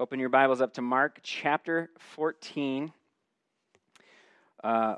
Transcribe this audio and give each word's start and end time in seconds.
Open 0.00 0.18
your 0.18 0.30
Bibles 0.30 0.62
up 0.62 0.72
to 0.72 0.80
Mark 0.80 1.20
chapter 1.22 1.90
14. 1.98 2.90
Uh, 4.64 4.94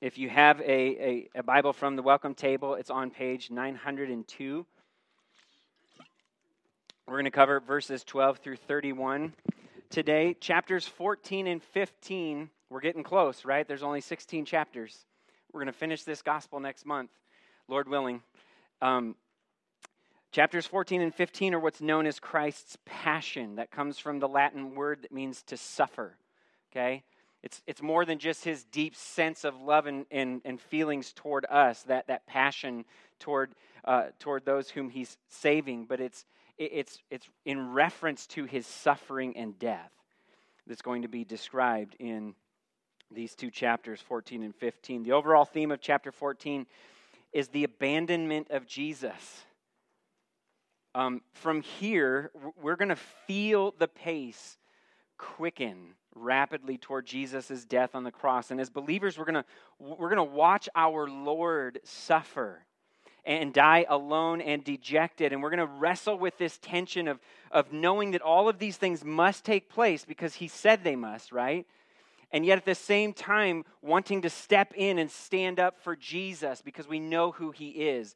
if 0.00 0.18
you 0.18 0.28
have 0.28 0.60
a, 0.60 0.64
a, 0.64 1.28
a, 1.36 1.42
Bible 1.44 1.72
from 1.72 1.94
the 1.94 2.02
welcome 2.02 2.34
table, 2.34 2.74
it's 2.74 2.90
on 2.90 3.10
page 3.10 3.48
902. 3.48 4.66
We're 7.06 7.14
going 7.14 7.24
to 7.26 7.30
cover 7.30 7.60
verses 7.60 8.02
12 8.02 8.38
through 8.38 8.56
31 8.56 9.34
today. 9.88 10.34
Chapters 10.40 10.84
14 10.84 11.46
and 11.46 11.62
15, 11.62 12.50
we're 12.70 12.80
getting 12.80 13.04
close, 13.04 13.44
right? 13.44 13.68
There's 13.68 13.84
only 13.84 14.00
16 14.00 14.44
chapters. 14.44 15.06
We're 15.52 15.60
going 15.60 15.72
to 15.72 15.78
finish 15.78 16.02
this 16.02 16.22
gospel 16.22 16.58
next 16.58 16.84
month, 16.84 17.10
Lord 17.68 17.88
willing. 17.88 18.22
Um, 18.82 19.14
Chapters 20.30 20.66
14 20.66 21.00
and 21.00 21.14
15 21.14 21.54
are 21.54 21.60
what's 21.60 21.80
known 21.80 22.06
as 22.06 22.20
Christ's 22.20 22.76
passion. 22.84 23.56
That 23.56 23.70
comes 23.70 23.98
from 23.98 24.18
the 24.18 24.28
Latin 24.28 24.74
word 24.74 25.02
that 25.02 25.12
means 25.12 25.42
to 25.44 25.56
suffer. 25.56 26.16
Okay? 26.70 27.02
It's, 27.42 27.62
it's 27.66 27.80
more 27.80 28.04
than 28.04 28.18
just 28.18 28.44
his 28.44 28.64
deep 28.64 28.94
sense 28.94 29.44
of 29.44 29.60
love 29.60 29.86
and, 29.86 30.04
and, 30.10 30.42
and 30.44 30.60
feelings 30.60 31.12
toward 31.12 31.46
us, 31.46 31.82
that, 31.84 32.08
that 32.08 32.26
passion 32.26 32.84
toward, 33.20 33.52
uh, 33.84 34.06
toward 34.18 34.44
those 34.44 34.68
whom 34.68 34.90
he's 34.90 35.16
saving, 35.28 35.86
but 35.86 36.00
it's, 36.00 36.26
it's, 36.58 36.98
it's 37.10 37.28
in 37.44 37.72
reference 37.72 38.26
to 38.28 38.44
his 38.44 38.66
suffering 38.66 39.36
and 39.36 39.58
death 39.58 39.92
that's 40.66 40.82
going 40.82 41.02
to 41.02 41.08
be 41.08 41.24
described 41.24 41.96
in 41.98 42.34
these 43.10 43.34
two 43.34 43.50
chapters, 43.50 44.00
14 44.00 44.42
and 44.42 44.54
15. 44.54 45.04
The 45.04 45.12
overall 45.12 45.44
theme 45.44 45.70
of 45.70 45.80
chapter 45.80 46.12
14 46.12 46.66
is 47.32 47.48
the 47.48 47.64
abandonment 47.64 48.48
of 48.50 48.66
Jesus. 48.66 49.44
Um, 50.94 51.22
from 51.32 51.60
here, 51.60 52.30
we're 52.60 52.76
going 52.76 52.88
to 52.88 52.96
feel 52.96 53.74
the 53.78 53.88
pace 53.88 54.56
quicken 55.16 55.94
rapidly 56.14 56.78
toward 56.78 57.06
Jesus' 57.06 57.64
death 57.64 57.94
on 57.94 58.04
the 58.04 58.10
cross. 58.10 58.50
And 58.50 58.60
as 58.60 58.70
believers, 58.70 59.18
we're 59.18 59.24
going 59.24 59.44
we're 59.78 60.08
going 60.08 60.16
to 60.16 60.24
watch 60.24 60.68
our 60.74 61.08
Lord 61.08 61.80
suffer 61.84 62.64
and 63.24 63.52
die 63.52 63.84
alone 63.88 64.40
and 64.40 64.64
dejected. 64.64 65.32
And 65.32 65.42
we're 65.42 65.50
going 65.50 65.58
to 65.58 65.66
wrestle 65.66 66.18
with 66.18 66.38
this 66.38 66.58
tension 66.58 67.08
of, 67.08 67.20
of 67.52 67.72
knowing 67.72 68.12
that 68.12 68.22
all 68.22 68.48
of 68.48 68.58
these 68.58 68.78
things 68.78 69.04
must 69.04 69.44
take 69.44 69.68
place 69.68 70.04
because 70.04 70.36
he 70.36 70.48
said 70.48 70.82
they 70.82 70.96
must, 70.96 71.30
right? 71.30 71.66
And 72.30 72.44
yet 72.44 72.58
at 72.58 72.64
the 72.64 72.74
same 72.74 73.12
time 73.12 73.64
wanting 73.82 74.22
to 74.22 74.30
step 74.30 74.72
in 74.76 74.98
and 74.98 75.10
stand 75.10 75.58
up 75.58 75.80
for 75.80 75.96
Jesus 75.96 76.62
because 76.62 76.86
we 76.86 77.00
know 77.00 77.32
who 77.32 77.50
he 77.50 77.68
is. 77.68 78.14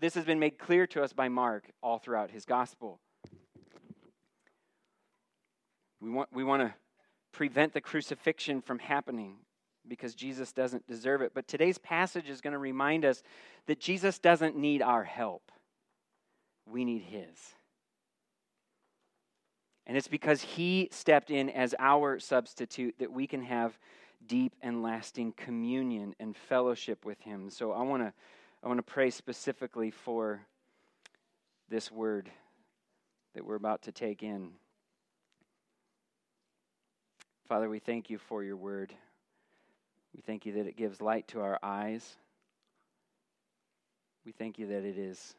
This 0.00 0.14
has 0.14 0.24
been 0.24 0.38
made 0.38 0.58
clear 0.58 0.86
to 0.88 1.02
us 1.02 1.12
by 1.12 1.28
Mark 1.28 1.70
all 1.82 1.98
throughout 1.98 2.30
his 2.30 2.44
gospel. 2.44 3.00
We 6.00 6.10
want, 6.10 6.28
we 6.32 6.44
want 6.44 6.62
to 6.62 6.74
prevent 7.32 7.74
the 7.74 7.80
crucifixion 7.80 8.62
from 8.62 8.78
happening 8.78 9.36
because 9.88 10.14
Jesus 10.14 10.52
doesn't 10.52 10.86
deserve 10.86 11.22
it. 11.22 11.32
But 11.34 11.46
today's 11.46 11.78
passage 11.78 12.28
is 12.28 12.40
going 12.40 12.52
to 12.52 12.58
remind 12.58 13.04
us 13.04 13.22
that 13.66 13.80
Jesus 13.80 14.18
doesn't 14.18 14.56
need 14.56 14.82
our 14.82 15.04
help, 15.04 15.52
we 16.66 16.84
need 16.84 17.02
his. 17.02 17.55
And 19.86 19.96
it's 19.96 20.08
because 20.08 20.42
he 20.42 20.88
stepped 20.90 21.30
in 21.30 21.48
as 21.50 21.74
our 21.78 22.18
substitute 22.18 22.96
that 22.98 23.12
we 23.12 23.26
can 23.26 23.42
have 23.42 23.78
deep 24.26 24.52
and 24.62 24.82
lasting 24.82 25.32
communion 25.32 26.14
and 26.18 26.36
fellowship 26.36 27.04
with 27.04 27.20
him. 27.20 27.50
So 27.50 27.72
I 27.72 27.82
want 27.82 28.02
to 28.02 28.12
I 28.62 28.68
want 28.68 28.78
to 28.78 28.92
pray 28.92 29.10
specifically 29.10 29.90
for 29.90 30.40
this 31.68 31.92
word 31.92 32.30
that 33.34 33.44
we're 33.44 33.54
about 33.54 33.82
to 33.82 33.92
take 33.92 34.22
in. 34.22 34.50
Father, 37.46 37.68
we 37.68 37.78
thank 37.78 38.10
you 38.10 38.18
for 38.18 38.42
your 38.42 38.56
word. 38.56 38.92
We 40.14 40.22
thank 40.22 40.46
you 40.46 40.54
that 40.54 40.66
it 40.66 40.76
gives 40.76 41.00
light 41.00 41.28
to 41.28 41.40
our 41.42 41.58
eyes. 41.62 42.16
We 44.24 44.32
thank 44.32 44.58
you 44.58 44.66
that 44.68 44.84
it 44.84 44.98
is 44.98 45.36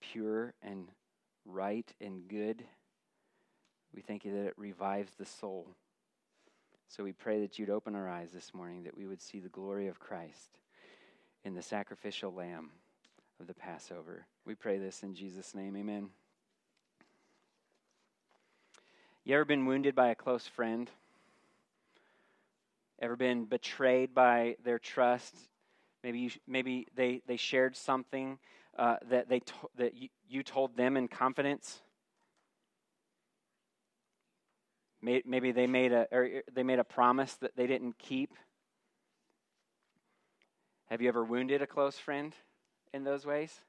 pure 0.00 0.54
and 0.62 0.88
right 1.44 1.92
and 2.00 2.26
good. 2.26 2.64
We 3.94 4.02
thank 4.02 4.24
you 4.24 4.32
that 4.32 4.46
it 4.46 4.54
revives 4.56 5.12
the 5.14 5.26
soul. 5.26 5.66
So 6.88 7.04
we 7.04 7.12
pray 7.12 7.40
that 7.40 7.58
you'd 7.58 7.70
open 7.70 7.94
our 7.94 8.08
eyes 8.08 8.30
this 8.32 8.52
morning, 8.54 8.84
that 8.84 8.96
we 8.96 9.06
would 9.06 9.20
see 9.20 9.38
the 9.38 9.48
glory 9.48 9.88
of 9.88 10.00
Christ 10.00 10.58
in 11.44 11.54
the 11.54 11.62
sacrificial 11.62 12.32
lamb 12.32 12.70
of 13.40 13.46
the 13.46 13.54
Passover. 13.54 14.26
We 14.44 14.54
pray 14.54 14.78
this 14.78 15.02
in 15.02 15.14
Jesus' 15.14 15.54
name. 15.54 15.76
Amen. 15.76 16.10
You 19.24 19.34
ever 19.34 19.44
been 19.44 19.66
wounded 19.66 19.94
by 19.94 20.08
a 20.08 20.14
close 20.14 20.46
friend? 20.46 20.90
Ever 23.00 23.16
been 23.16 23.44
betrayed 23.44 24.14
by 24.14 24.56
their 24.64 24.78
trust? 24.78 25.34
Maybe, 26.02 26.20
you, 26.20 26.30
maybe 26.46 26.86
they, 26.96 27.22
they 27.26 27.36
shared 27.36 27.76
something 27.76 28.38
uh, 28.78 28.96
that, 29.10 29.28
they 29.28 29.40
to, 29.40 29.52
that 29.76 29.94
you, 29.94 30.08
you 30.28 30.42
told 30.42 30.76
them 30.76 30.96
in 30.96 31.08
confidence 31.08 31.80
Maybe 35.02 35.52
they 35.52 35.66
made 35.66 35.92
a 35.92 36.06
or 36.12 36.24
er, 36.24 36.42
they 36.52 36.62
made 36.62 36.78
a 36.78 36.84
promise 36.84 37.34
that 37.36 37.56
they 37.56 37.66
didn't 37.66 37.98
keep. 37.98 38.34
Have 40.90 41.00
you 41.00 41.08
ever 41.08 41.24
wounded 41.24 41.62
a 41.62 41.66
close 41.66 41.96
friend 41.96 42.34
in 42.92 43.04
those 43.04 43.24
ways? 43.24 43.60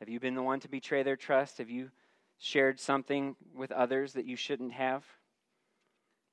Have 0.00 0.08
you 0.08 0.20
been 0.20 0.34
the 0.34 0.42
one 0.42 0.60
to 0.60 0.68
betray 0.68 1.02
their 1.02 1.16
trust? 1.16 1.58
Have 1.58 1.70
you 1.70 1.90
shared 2.38 2.80
something 2.80 3.36
with 3.54 3.72
others 3.72 4.14
that 4.14 4.26
you 4.26 4.36
shouldn't 4.36 4.72
have? 4.72 5.04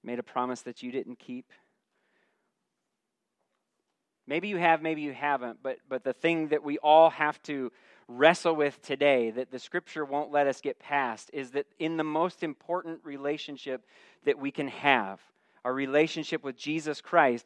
Made 0.03 0.19
a 0.19 0.23
promise 0.23 0.61
that 0.61 0.83
you 0.83 0.91
didn't 0.91 1.19
keep? 1.19 1.51
Maybe 4.25 4.49
you 4.49 4.57
have, 4.57 4.81
maybe 4.81 5.01
you 5.01 5.13
haven't, 5.13 5.59
but 5.63 5.77
but 5.87 6.03
the 6.03 6.13
thing 6.13 6.49
that 6.49 6.63
we 6.63 6.77
all 6.79 7.09
have 7.11 7.41
to 7.43 7.71
wrestle 8.07 8.55
with 8.55 8.81
today 8.81 9.31
that 9.31 9.51
the 9.51 9.59
scripture 9.59 10.05
won't 10.05 10.31
let 10.31 10.47
us 10.47 10.61
get 10.61 10.79
past 10.79 11.29
is 11.33 11.51
that 11.51 11.65
in 11.79 11.97
the 11.97 12.03
most 12.03 12.41
important 12.41 12.99
relationship 13.03 13.85
that 14.25 14.39
we 14.39 14.51
can 14.51 14.69
have, 14.69 15.19
our 15.65 15.73
relationship 15.73 16.43
with 16.43 16.55
Jesus 16.55 17.01
Christ, 17.01 17.45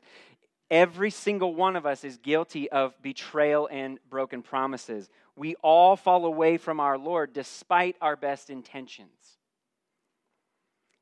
every 0.69 1.09
single 1.09 1.55
one 1.55 1.75
of 1.75 1.85
us 1.85 2.03
is 2.03 2.17
guilty 2.17 2.69
of 2.69 2.93
betrayal 3.01 3.67
and 3.71 3.99
broken 4.09 4.43
promises. 4.43 5.09
We 5.35 5.55
all 5.63 5.95
fall 5.95 6.25
away 6.25 6.57
from 6.57 6.79
our 6.79 6.97
Lord 6.97 7.33
despite 7.33 7.95
our 8.01 8.15
best 8.15 8.49
intentions. 8.49 9.09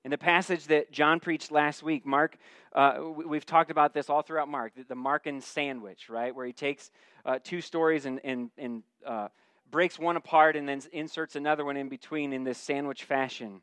In 0.06 0.12
the 0.12 0.18
passage 0.18 0.68
that 0.68 0.92
John 0.92 1.19
preached 1.19 1.52
last 1.52 1.84
week, 1.84 2.06
Mark, 2.06 2.38
uh, 2.74 3.00
we've 3.14 3.46
talked 3.46 3.69
about 3.69 3.94
this 3.94 4.09
all 4.09 4.22
throughout 4.22 4.48
Mark, 4.48 4.72
the, 4.88 4.96
Markan 4.96 5.44
sandwich, 5.44 6.09
right? 6.09 6.34
Where 6.34 6.46
he 6.46 6.53
takes 6.53 6.90
uh, 7.25 7.40
two 7.44 7.59
stories 7.59 8.06
and, 8.06 8.22
and, 8.24 8.50
and 8.58 8.84
uh, 9.06 9.28
breaks 9.72 10.00
one 10.00 10.16
apart 10.16 10.56
and 10.56 10.68
then 10.68 10.81
inserts 10.91 11.35
another 11.35 11.66
one 11.66 11.78
in 11.78 11.90
between 11.90 12.34
in 12.34 12.44
this 12.44 12.57
sandwich 12.57 13.03
fashion. 13.03 13.62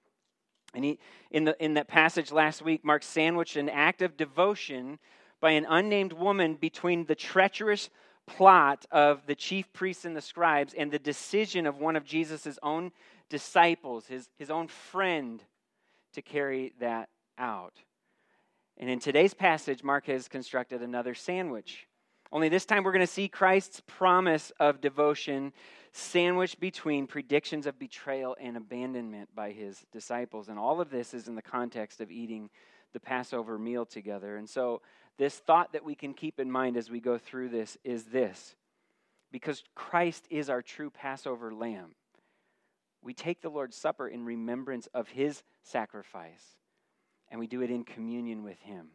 And 0.75 0.85
he, 0.85 0.99
in, 1.31 1.45
the, 1.45 1.57
in 1.63 1.75
that 1.75 1.89
passage 1.89 2.33
last 2.33 2.63
week, 2.63 2.85
Mark 2.85 3.03
sandwiched 3.03 3.57
an 3.57 3.69
act 3.69 4.03
of 4.03 4.17
devotion 4.17 4.99
by 5.41 5.53
an 5.53 5.67
unnamed 5.69 6.13
woman 6.13 6.55
between 6.55 7.07
the 7.07 7.15
treacherous 7.15 7.91
plot 8.27 8.85
of 8.91 9.27
the 9.27 9.35
chief 9.35 9.73
priests 9.73 10.05
and 10.05 10.17
the 10.17 10.21
scribes 10.21 10.75
and 10.75 10.91
the 10.91 10.99
decision 10.99 11.67
of 11.67 11.79
one 11.79 11.97
of 11.97 12.05
Jesus' 12.05 12.59
own 12.63 12.93
disciples, 13.29 14.07
his, 14.07 14.29
his 14.39 14.51
own 14.51 14.69
friend, 14.69 15.43
to 16.15 16.23
carry 16.23 16.73
that 16.81 17.09
out. 17.39 17.75
And 18.79 18.91
in 18.91 18.99
today's 18.99 19.35
passage, 19.35 19.83
Mark 19.83 20.07
has 20.07 20.29
constructed 20.29 20.83
another 20.83 21.15
sandwich. 21.15 21.87
Only 22.33 22.49
this 22.49 22.67
time 22.67 22.85
we're 22.85 22.93
going 22.93 23.01
to 23.01 23.07
see 23.07 23.29
Christ's 23.29 23.81
promise 23.87 24.53
of 24.59 24.81
devotion 24.81 25.53
sandwiched 25.97 26.61
between 26.61 27.07
predictions 27.07 27.67
of 27.67 27.79
betrayal 27.79 28.37
and 28.39 28.57
abandonment 28.57 29.35
by 29.35 29.51
his 29.51 29.85
disciples. 29.93 30.49
And 30.49 30.59
all 30.59 30.81
of 30.81 30.91
this 30.91 31.15
is 31.15 31.27
in 31.27 31.35
the 31.35 31.43
context 31.43 32.01
of 32.01 32.11
eating 32.11 32.51
the 32.93 33.01
Passover 33.01 33.59
meal 33.59 33.87
together. 33.87 34.37
And 34.37 34.49
so, 34.49 34.83
this 35.19 35.39
thought 35.39 35.73
that 35.73 35.85
we 35.85 35.95
can 35.95 36.13
keep 36.13 36.39
in 36.39 36.51
mind 36.51 36.77
as 36.77 36.91
we 36.91 37.01
go 37.01 37.17
through 37.17 37.49
this 37.49 37.79
is 37.85 38.05
this 38.05 38.55
because 39.33 39.63
Christ 39.75 40.27
is 40.31 40.51
our 40.51 40.63
true 40.63 40.91
Passover 40.91 41.53
lamb, 41.53 41.95
we 43.03 43.15
take 43.15 43.41
the 43.41 43.49
Lord's 43.49 43.77
Supper 43.77 44.09
in 44.09 44.25
remembrance 44.25 44.89
of 44.95 45.09
his 45.09 45.43
sacrifice, 45.63 46.57
and 47.31 47.41
we 47.41 47.47
do 47.47 47.63
it 47.63 47.71
in 47.71 47.85
communion 47.85 48.43
with 48.43 48.61
him. 48.61 48.89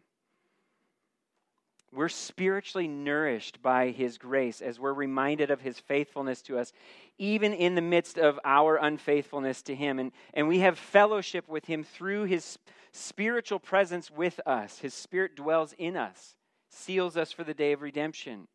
We're 1.94 2.10
spiritually 2.10 2.88
nourished 2.88 3.62
by 3.62 3.90
His 3.90 4.18
grace 4.18 4.62
as 4.62 4.80
we're 4.80 4.94
reminded 4.94 5.52
of 5.52 5.62
His 5.62 5.80
faithfulness 5.80 6.42
to 6.44 6.58
us, 6.58 6.72
even 7.18 7.54
in 7.54 7.76
the 7.76 7.82
midst 7.82 8.18
of 8.18 8.40
our 8.46 8.78
unfaithfulness 8.78 9.62
to 9.64 9.76
Him. 9.76 10.00
And, 10.00 10.12
and 10.34 10.48
we 10.48 10.60
have 10.60 10.78
fellowship 10.78 11.50
with 11.50 11.66
Him 11.66 11.84
through 11.84 12.26
His 12.26 12.58
spiritual 12.94 13.60
presence 13.60 14.10
with 14.10 14.40
us. 14.46 14.80
His 14.80 14.94
Spirit 14.94 15.36
dwells 15.36 15.74
in 15.78 15.98
us, 15.98 16.36
seals 16.70 17.18
us 17.18 17.32
for 17.32 17.44
the 17.44 17.54
day 17.54 17.74
of 17.74 17.82
redemption. 17.82 18.48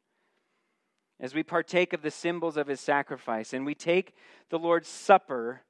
As 1.21 1.35
we 1.35 1.43
partake 1.43 1.93
of 1.93 2.03
the 2.03 2.11
symbols 2.11 2.57
of 2.57 2.69
His 2.69 2.81
sacrifice, 2.81 3.53
and 3.53 3.67
we 3.67 3.75
take 3.75 4.15
the 4.49 4.59
Lord's 4.59 4.89
Supper 4.89 5.63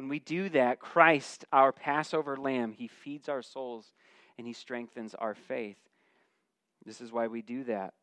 when 0.00 0.08
we 0.08 0.18
do 0.18 0.48
that, 0.48 0.80
Christ, 0.80 1.44
our 1.52 1.72
Passover 1.72 2.34
lamb, 2.34 2.72
he 2.72 2.88
feeds 2.88 3.28
our 3.28 3.42
souls 3.42 3.92
and 4.38 4.46
he 4.46 4.54
strengthens 4.54 5.14
our 5.14 5.34
faith. 5.34 5.76
This 6.84 7.00
is 7.00 7.12
why 7.12 7.26
we 7.26 7.42
do 7.42 7.64
that. 7.64 7.94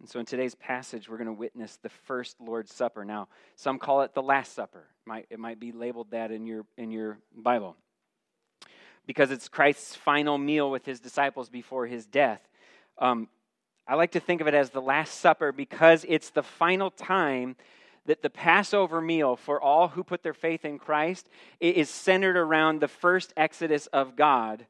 And 0.00 0.08
so 0.08 0.18
in 0.18 0.26
today's 0.26 0.56
passage, 0.56 1.08
we're 1.08 1.16
going 1.16 1.28
to 1.28 1.32
witness 1.32 1.78
the 1.80 1.88
first 1.88 2.40
Lord's 2.40 2.74
Supper. 2.74 3.04
Now, 3.04 3.28
some 3.54 3.78
call 3.78 4.02
it 4.02 4.14
the 4.14 4.22
Last 4.22 4.52
Supper. 4.54 4.80
It 4.80 5.08
might, 5.08 5.26
it 5.30 5.38
might 5.38 5.60
be 5.60 5.70
labeled 5.70 6.10
that 6.10 6.32
in 6.32 6.44
your, 6.44 6.66
in 6.76 6.90
your 6.90 7.18
Bible. 7.36 7.76
Because 9.06 9.30
it's 9.30 9.48
Christ's 9.48 9.94
final 9.94 10.38
meal 10.38 10.70
with 10.70 10.84
his 10.84 10.98
disciples 10.98 11.48
before 11.48 11.86
his 11.86 12.04
death. 12.04 12.40
Um, 12.98 13.28
I 13.86 13.94
like 13.94 14.12
to 14.12 14.20
think 14.20 14.40
of 14.40 14.48
it 14.48 14.54
as 14.54 14.70
the 14.70 14.82
Last 14.82 15.20
Supper 15.20 15.52
because 15.52 16.04
it's 16.08 16.30
the 16.30 16.42
final 16.42 16.90
time 16.90 17.54
that 18.06 18.22
the 18.22 18.30
Passover 18.30 19.00
meal 19.00 19.36
for 19.36 19.60
all 19.60 19.88
who 19.88 20.02
put 20.02 20.24
their 20.24 20.34
faith 20.34 20.64
in 20.64 20.78
Christ 20.80 21.28
is 21.60 21.88
centered 21.88 22.36
around 22.36 22.80
the 22.80 22.88
first 22.88 23.32
exodus 23.36 23.86
of 23.88 24.16
God 24.16 24.66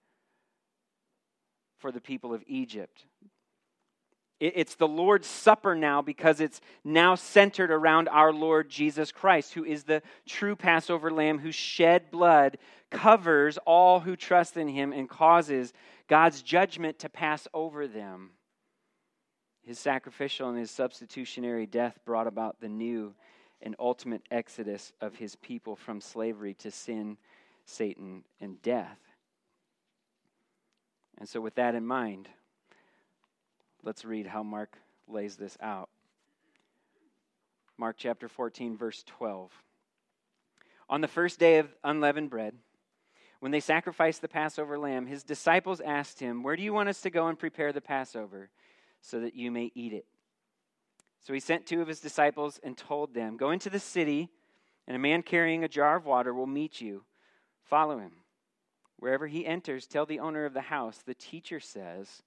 for 1.82 1.92
the 1.92 2.00
people 2.00 2.32
of 2.32 2.42
Egypt. 2.46 3.04
It's 4.40 4.76
the 4.76 4.88
Lord's 4.88 5.28
Supper 5.28 5.74
now 5.76 6.00
because 6.00 6.40
it's 6.40 6.60
now 6.82 7.14
centered 7.14 7.70
around 7.70 8.08
our 8.08 8.32
Lord 8.32 8.70
Jesus 8.70 9.12
Christ, 9.12 9.54
who 9.54 9.64
is 9.64 9.84
the 9.84 10.02
true 10.26 10.56
Passover 10.56 11.10
lamb 11.10 11.38
whose 11.38 11.54
shed 11.54 12.10
blood 12.10 12.58
covers 12.90 13.58
all 13.66 14.00
who 14.00 14.16
trust 14.16 14.56
in 14.56 14.68
him 14.68 14.92
and 14.92 15.08
causes 15.08 15.72
God's 16.08 16.42
judgment 16.42 17.00
to 17.00 17.08
pass 17.08 17.46
over 17.52 17.86
them. 17.86 18.30
His 19.64 19.78
sacrificial 19.78 20.48
and 20.48 20.58
his 20.58 20.70
substitutionary 20.70 21.66
death 21.66 21.98
brought 22.04 22.26
about 22.26 22.60
the 22.60 22.68
new 22.68 23.14
and 23.60 23.76
ultimate 23.78 24.22
exodus 24.30 24.92
of 25.00 25.14
his 25.14 25.36
people 25.36 25.76
from 25.76 26.00
slavery 26.00 26.54
to 26.54 26.70
sin, 26.70 27.16
Satan, 27.64 28.24
and 28.40 28.60
death. 28.62 28.98
And 31.18 31.28
so, 31.28 31.40
with 31.40 31.54
that 31.56 31.74
in 31.74 31.86
mind, 31.86 32.28
Let's 33.84 34.04
read 34.04 34.28
how 34.28 34.44
Mark 34.44 34.78
lays 35.08 35.36
this 35.36 35.58
out. 35.60 35.88
Mark 37.76 37.96
chapter 37.98 38.28
14, 38.28 38.76
verse 38.76 39.02
12. 39.06 39.50
On 40.88 41.00
the 41.00 41.08
first 41.08 41.40
day 41.40 41.58
of 41.58 41.74
unleavened 41.82 42.30
bread, 42.30 42.54
when 43.40 43.50
they 43.50 43.58
sacrificed 43.58 44.22
the 44.22 44.28
Passover 44.28 44.78
lamb, 44.78 45.06
his 45.06 45.24
disciples 45.24 45.80
asked 45.80 46.20
him, 46.20 46.44
Where 46.44 46.54
do 46.54 46.62
you 46.62 46.72
want 46.72 46.90
us 46.90 47.00
to 47.00 47.10
go 47.10 47.26
and 47.26 47.36
prepare 47.36 47.72
the 47.72 47.80
Passover 47.80 48.50
so 49.00 49.18
that 49.18 49.34
you 49.34 49.50
may 49.50 49.72
eat 49.74 49.92
it? 49.92 50.06
So 51.24 51.32
he 51.32 51.40
sent 51.40 51.66
two 51.66 51.82
of 51.82 51.88
his 51.88 51.98
disciples 51.98 52.60
and 52.62 52.76
told 52.76 53.14
them, 53.14 53.36
Go 53.36 53.50
into 53.50 53.68
the 53.68 53.80
city, 53.80 54.28
and 54.86 54.94
a 54.94 55.00
man 55.00 55.22
carrying 55.22 55.64
a 55.64 55.68
jar 55.68 55.96
of 55.96 56.06
water 56.06 56.32
will 56.32 56.46
meet 56.46 56.80
you. 56.80 57.02
Follow 57.64 57.98
him. 57.98 58.12
Wherever 59.02 59.26
he 59.26 59.44
enters, 59.44 59.88
tell 59.88 60.06
the 60.06 60.20
owner 60.20 60.44
of 60.44 60.54
the 60.54 60.60
house, 60.60 60.98
The 61.04 61.14
teacher 61.14 61.58
says, 61.58 62.22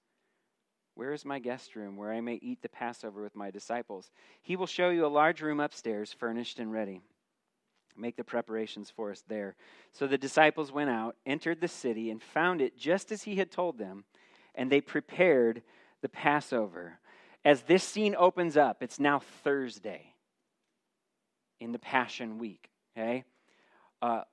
where 0.94 1.14
is 1.14 1.24
my 1.24 1.40
guest 1.40 1.74
room 1.78 1.96
where 1.96 2.12
I 2.12 2.20
may 2.20 2.34
eat 2.34 2.62
the 2.62 2.68
Passover 2.68 3.24
with 3.24 3.34
my 3.34 3.50
disciples? 3.50 4.12
He 4.42 4.58
will 4.58 4.68
show 4.68 4.90
you 4.90 5.06
a 5.06 5.08
large 5.08 5.40
room 5.40 5.62
upstairs, 5.62 6.12
furnished 6.12 6.60
and 6.60 6.74
ready. 6.74 7.00
Make 7.96 8.18
the 8.18 8.26
preparations 8.26 8.90
for 8.90 9.10
us 9.10 9.24
there. 9.30 9.56
So 9.94 10.06
the 10.06 10.18
disciples 10.18 10.70
went 10.70 10.90
out, 10.90 11.16
entered 11.26 11.62
the 11.62 11.70
city, 11.70 12.12
and 12.12 12.22
found 12.22 12.60
it 12.60 12.78
just 12.78 13.10
as 13.10 13.24
he 13.24 13.38
had 13.38 13.52
told 13.52 13.78
them, 13.78 14.04
and 14.54 14.70
they 14.70 14.82
prepared 14.82 15.62
the 16.02 16.10
Passover. 16.10 17.00
As 17.46 17.62
this 17.62 17.86
scene 17.86 18.18
opens 18.20 18.58
up, 18.58 18.84
it's 18.84 19.00
now 19.00 19.22
Thursday 19.46 20.14
in 21.62 21.72
the 21.72 21.80
Passion 21.80 22.38
Week, 22.38 22.70
okay? 22.98 23.24
Uh, 24.02 24.24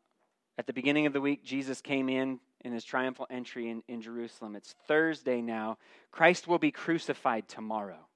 at 0.59 0.67
the 0.67 0.73
beginning 0.73 1.07
of 1.07 1.13
the 1.13 1.21
week, 1.21 1.45
Jesus 1.45 1.81
came 1.81 2.09
in 2.09 2.39
in 2.61 2.73
his 2.73 2.85
triumphal 2.85 3.27
entry 3.31 3.69
in, 3.69 3.83
in 3.89 4.03
Jerusalem. 4.03 4.55
It's 4.55 4.75
Thursday 4.87 5.41
now. 5.41 5.79
Christ 6.11 6.47
will 6.47 6.59
be 6.59 6.71
crucified 6.71 7.49
tomorrow, 7.49 8.07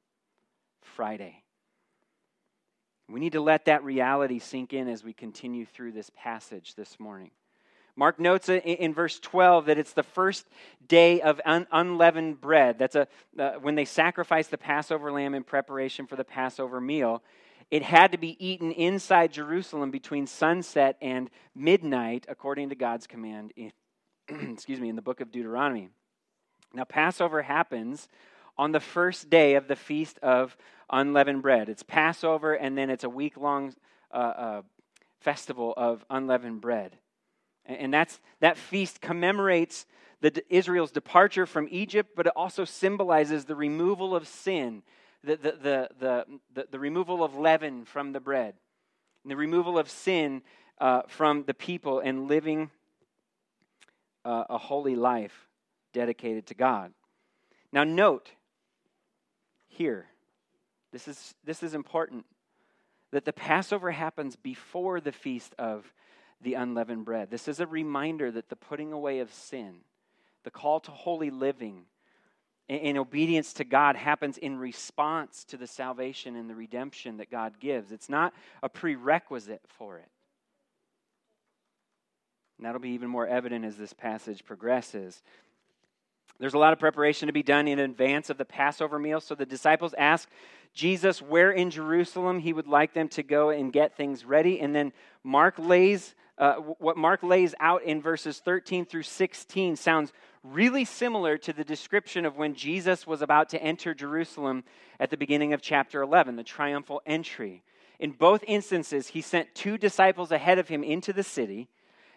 Friday. 0.83 1.43
We 3.09 3.21
need 3.21 3.33
to 3.33 3.41
let 3.41 3.67
that 3.67 3.85
reality 3.85 4.39
sink 4.39 4.73
in 4.73 4.89
as 4.89 5.05
we 5.05 5.13
continue 5.13 5.65
through 5.65 5.93
this 5.93 6.11
passage 6.17 6.75
this 6.75 6.99
morning. 6.99 7.31
Mark 7.99 8.21
notes 8.21 8.51
in, 8.51 8.93
verse 8.93 9.19
12 9.21 9.67
that 9.67 9.79
it's 9.79 9.95
the 9.95 10.03
first 10.03 10.47
day 10.87 11.23
of 11.23 11.41
un, 11.47 11.67
unleavened 11.73 12.41
bread. 12.43 12.79
That's 12.79 12.95
a, 12.95 13.09
uh, 13.39 13.53
when 13.63 13.75
they 13.75 13.87
sacrifice 13.87 14.49
the 14.49 14.59
Passover 14.59 15.11
lamb 15.11 15.35
in 15.35 15.45
preparation 15.45 16.07
for 16.07 16.17
the 16.17 16.25
Passover 16.25 16.79
meal. 16.79 17.23
It 17.71 17.83
had 17.83 18.13
to 18.13 18.19
be 18.19 18.37
eaten 18.45 18.71
inside 18.73 19.33
Jerusalem 19.33 19.91
between 19.91 20.27
sunset 20.27 20.97
and 21.01 21.31
midnight, 21.55 22.25
according 22.29 22.69
to 22.69 22.75
God's 22.75 23.07
command 23.07 23.53
in, 23.57 23.73
excuse 24.53 24.81
me, 24.81 24.89
in 24.89 24.97
the 24.97 25.03
book 25.03 25.21
of 25.21 25.33
Deuteronomy. 25.33 25.89
Now, 26.73 26.85
Passover 26.85 27.43
happens 27.43 28.09
on 28.57 28.73
the 28.73 28.81
first 28.81 29.31
day 29.31 29.55
of 29.55 29.69
the 29.69 29.77
Feast 29.77 30.19
of 30.21 30.57
Unleavened 30.91 31.43
Bread. 31.43 31.69
It's 31.69 31.83
Passover, 31.83 32.55
and 32.55 32.79
then 32.79 32.91
it's 32.91 33.05
a 33.05 33.11
week 33.11 33.37
long 33.37 33.75
uh, 34.13 34.17
uh, 34.17 34.63
festival 35.21 35.75
of 35.77 36.05
unleavened 36.09 36.61
bread. 36.61 36.97
And, 37.65 37.93
that's, 37.93 38.21
that 38.41 38.57
feast 38.57 39.01
commemorates 39.01 39.87
the, 40.21 40.43
Israel's 40.49 40.93
departure 40.93 41.47
from 41.47 41.67
Egypt, 41.71 42.11
but 42.15 42.29
it 42.29 42.33
also 42.37 42.65
symbolizes 42.65 43.45
the 43.45 43.57
removal 43.57 44.15
of 44.15 44.29
sin, 44.29 44.83
the, 45.27 45.37
the, 45.37 45.89
the, 45.99 46.25
the, 46.55 46.67
the, 46.71 46.79
removal 46.79 47.25
of 47.25 47.37
leaven 47.37 47.85
from 47.85 48.13
the 48.13 48.21
bread, 48.21 48.55
and 49.25 49.31
the 49.31 49.37
removal 49.37 49.77
of 49.77 49.91
sin 49.91 50.43
uh, 50.79 51.03
from 51.09 51.43
the 51.45 51.55
people, 51.55 51.99
and 51.99 52.29
living 52.29 52.71
uh, 54.25 54.45
a 54.49 54.57
holy 54.57 54.95
life 54.95 55.49
dedicated 55.93 56.47
to 56.47 56.55
God. 56.55 56.93
Now, 57.73 57.83
note 57.83 58.31
here, 59.67 60.07
this 60.93 61.09
is, 61.09 61.35
this 61.45 61.63
is 61.63 61.75
important, 61.75 62.25
that 63.11 63.25
the 63.25 63.33
Passover 63.33 63.91
happens 63.91 64.37
before 64.37 65.01
the 65.01 65.13
feast 65.13 65.55
of 65.59 65.93
the 66.41 66.55
unleavened 66.55 67.05
bread. 67.05 67.31
This 67.31 67.49
is 67.49 67.59
a 67.59 67.67
reminder 67.67 68.31
that 68.31 68.49
the 68.49 68.57
putting 68.57 68.93
away 68.93 69.19
of 69.19 69.33
sin, 69.33 69.79
the 70.45 70.51
call 70.51 70.79
to 70.81 70.91
holy 70.93 71.31
living, 71.31 71.87
in 72.69 72.97
obedience 72.97 73.53
to 73.55 73.65
God 73.65 73.97
happens 73.97 74.39
in 74.39 74.59
response 74.59 75.45
to 75.45 75.57
the 75.57 75.67
salvation 75.67 76.35
and 76.35 76.51
the 76.51 76.55
redemption 76.55 77.19
that 77.19 77.31
God 77.31 77.61
gives. 77.61 77.93
It's 77.93 78.09
not 78.09 78.35
a 78.63 78.69
prerequisite 78.69 79.63
for 79.69 79.99
it. 79.99 80.09
And 82.59 82.67
that'll 82.67 82.81
be 82.81 82.91
even 82.91 83.09
more 83.09 83.27
evident 83.27 83.65
as 83.65 83.77
this 83.77 83.93
passage 83.93 84.45
progresses. 84.45 85.23
There's 86.39 86.55
a 86.55 86.59
lot 86.59 86.73
of 86.73 86.79
preparation 86.79 87.27
to 87.29 87.33
be 87.33 87.43
done 87.43 87.69
in 87.69 87.79
advance 87.79 88.31
of 88.31 88.39
the 88.39 88.45
Passover 88.45 88.99
meal. 88.99 89.21
So 89.21 89.35
the 89.35 89.47
disciples 89.47 89.95
ask 89.97 90.29
Jesus 90.75 91.23
where 91.23 91.51
in 91.51 91.71
Jerusalem 91.71 92.41
he 92.41 92.53
would 92.53 92.67
like 92.67 92.93
them 92.93 93.09
to 93.11 93.23
go 93.23 93.51
and 93.51 93.73
get 93.73 93.97
things 93.97 94.25
ready. 94.25 94.61
And 94.61 94.75
then 94.75 94.93
Mark 95.25 95.55
lays, 95.59 96.15
uh, 96.37 96.57
what 96.57 96.97
Mark 96.97 97.23
lays 97.23 97.55
out 97.61 97.83
in 97.85 98.03
verses 98.03 98.39
13 98.41 98.85
through 98.85 99.05
16 99.05 99.77
sounds 99.77 100.13
really 100.53 100.85
similar 100.85 101.39
to 101.39 101.53
the 101.53 101.65
description 101.65 102.25
of 102.25 102.37
when 102.37 102.55
Jesus 102.55 103.07
was 103.07 103.23
about 103.23 103.51
to 103.51 103.63
enter 103.63 103.95
Jerusalem 103.95 104.65
at 104.99 105.11
the 105.11 105.17
beginning 105.17 105.53
of 105.53 105.63
chapter 105.63 106.03
11, 106.03 106.37
the 106.37 106.43
triumphal 106.43 107.03
entry. 107.07 107.63
In 107.99 108.13
both 108.13 108.45
instances, 108.47 109.09
he 109.09 109.21
sent 109.21 109.55
two 109.55 109.79
disciples 109.79 110.31
ahead 110.31 110.59
of 110.59 110.69
him 110.69 110.85
into 110.85 111.13
the 111.13 111.23
city 111.23 111.69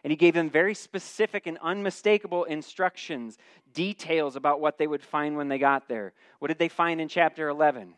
and 0.03 0.11
he 0.11 0.17
gave 0.17 0.33
them 0.33 0.49
very 0.49 0.73
specific 0.73 1.45
and 1.45 1.57
unmistakable 1.61 2.45
instructions, 2.45 3.37
details 3.73 4.35
about 4.35 4.61
what 4.61 4.77
they 4.77 4.87
would 4.87 5.03
find 5.03 5.35
when 5.35 5.49
they 5.49 5.57
got 5.57 5.87
there. 5.87 6.13
What 6.39 6.47
did 6.47 6.59
they 6.59 6.69
find 6.69 7.01
in 7.01 7.09
chapter 7.09 7.49
11? 7.49 7.95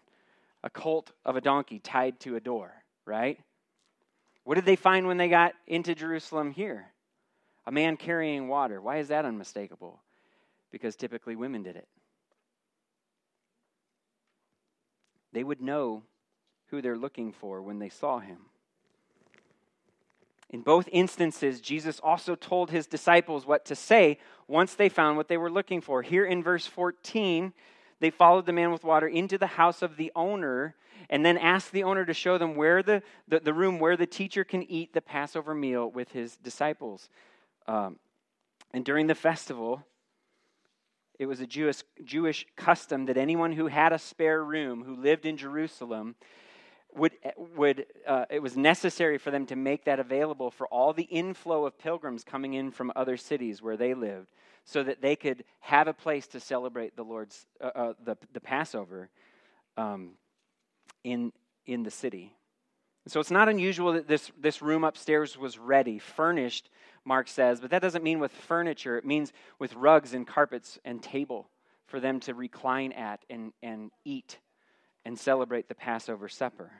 A 0.64 0.70
colt 0.70 1.12
of 1.26 1.36
a 1.36 1.42
donkey 1.42 1.80
tied 1.80 2.20
to 2.22 2.36
a 2.36 2.40
door, 2.40 2.72
right? 3.06 3.40
What 4.44 4.56
did 4.56 4.66
they 4.66 4.76
find 4.76 5.08
when 5.08 5.18
they 5.18 5.28
got 5.28 5.54
into 5.68 5.94
Jerusalem 5.94 6.52
here? 6.52 6.88
A 7.66 7.72
man 7.72 7.98
carrying 7.98 8.48
water. 8.48 8.82
Why 8.82 8.98
is 8.98 9.10
that 9.10 9.26
unmistakable? 9.26 10.02
Because 10.72 10.96
typically 10.96 11.36
women 11.36 11.64
did 11.64 11.76
it. 11.76 11.88
They 15.34 15.44
would 15.44 15.62
know 15.62 16.04
who 16.68 16.82
they're 16.82 16.98
looking 16.98 17.32
for 17.32 17.62
when 17.62 17.80
they 17.80 17.90
saw 17.90 18.20
him. 18.20 18.38
In 20.50 20.62
both 20.62 20.90
instances, 20.92 21.62
Jesus 21.62 22.00
also 22.02 22.36
told 22.36 22.72
his 22.72 22.86
disciples 22.86 23.46
what 23.46 23.64
to 23.66 23.76
say 23.76 24.20
once 24.48 24.74
they 24.74 24.90
found 24.90 25.16
what 25.16 25.30
they 25.30 25.38
were 25.38 25.50
looking 25.50 25.80
for. 25.80 26.02
Here 26.02 26.26
in 26.26 26.44
verse 26.44 26.68
14, 26.68 27.54
they 28.02 28.10
followed 28.10 28.46
the 28.46 28.52
man 28.52 28.72
with 28.72 28.84
water 28.84 29.08
into 29.08 29.38
the 29.38 29.48
house 29.48 29.82
of 29.82 29.96
the 29.96 30.12
owner 30.14 30.76
and 31.10 31.26
then 31.26 31.38
asked 31.38 31.72
the 31.72 31.84
owner 31.84 32.06
to 32.06 32.14
show 32.14 32.38
them 32.38 32.56
where 32.56 32.84
the, 32.84 33.02
the, 33.30 33.40
the 33.40 33.54
room 33.54 33.80
where 33.80 33.96
the 33.96 34.06
teacher 34.06 34.44
can 34.44 34.64
eat 34.64 34.94
the 34.94 35.02
Passover 35.02 35.56
meal 35.56 35.90
with 35.90 36.12
his 36.12 36.36
disciples. 36.38 37.10
Um, 37.68 37.98
and 38.74 38.84
during 38.84 39.08
the 39.08 39.16
festival, 39.16 39.86
it 41.22 41.28
was 41.28 41.40
a 41.40 41.46
Jewish, 41.46 41.84
Jewish 42.04 42.48
custom 42.56 43.06
that 43.06 43.16
anyone 43.16 43.52
who 43.52 43.68
had 43.68 43.94
a 43.94 44.00
spare 44.00 44.44
room, 44.44 44.84
who 44.84 44.96
lived 44.96 45.28
in 45.28 45.38
Jerusalem, 45.38 46.16
would, 46.96 47.12
would 47.56 47.86
uh, 48.08 48.26
it 48.32 48.42
was 48.42 48.58
necessary 48.58 49.20
for 49.20 49.30
them 49.30 49.46
to 49.46 49.56
make 49.56 49.86
that 49.86 50.00
available 50.00 50.50
for 50.50 50.66
all 50.70 50.94
the 50.94 51.04
inflow 51.04 51.68
of 51.68 51.78
pilgrims 51.78 52.24
coming 52.24 52.56
in 52.56 52.72
from 52.72 52.92
other 52.96 53.18
cities 53.18 53.62
where 53.62 53.78
they 53.78 53.94
lived 53.94 54.32
so 54.66 54.82
that 54.82 55.04
they 55.04 55.16
could 55.16 55.44
have 55.60 55.88
a 55.88 55.94
place 55.94 56.26
to 56.26 56.40
celebrate 56.40 56.96
the 56.96 57.04
lord's 57.04 57.46
uh, 57.62 57.70
uh, 57.76 57.94
the, 58.04 58.18
the 58.34 58.42
passover 58.42 59.12
um, 59.78 60.14
in, 61.04 61.32
in 61.68 61.84
the 61.84 61.92
city. 61.92 62.34
So 63.08 63.20
it's 63.20 63.32
not 63.32 63.48
unusual 63.48 63.94
that 63.94 64.08
this, 64.08 64.32
this 64.40 64.62
room 64.64 64.84
upstairs 64.84 65.38
was 65.38 65.60
ready 65.60 66.00
furnished 66.00 66.72
mark 67.06 67.28
says 67.28 67.60
but 67.60 67.72
that 67.72 67.82
doesn't 67.82 68.04
mean 68.04 68.20
with 68.20 68.32
furniture 68.32 68.98
it 68.98 69.06
means 69.06 69.34
with 69.60 69.74
rugs 69.76 70.14
and 70.14 70.28
carpets 70.28 70.80
and 70.86 71.02
table 71.02 71.50
for 71.92 72.00
them 72.00 72.22
to 72.22 72.34
recline 72.34 72.94
at 72.94 73.24
and, 73.30 73.52
and 73.62 73.92
eat 74.06 74.40
and 75.06 75.20
celebrate 75.20 75.68
the 75.68 75.76
Passover 75.76 76.30
supper. 76.30 76.72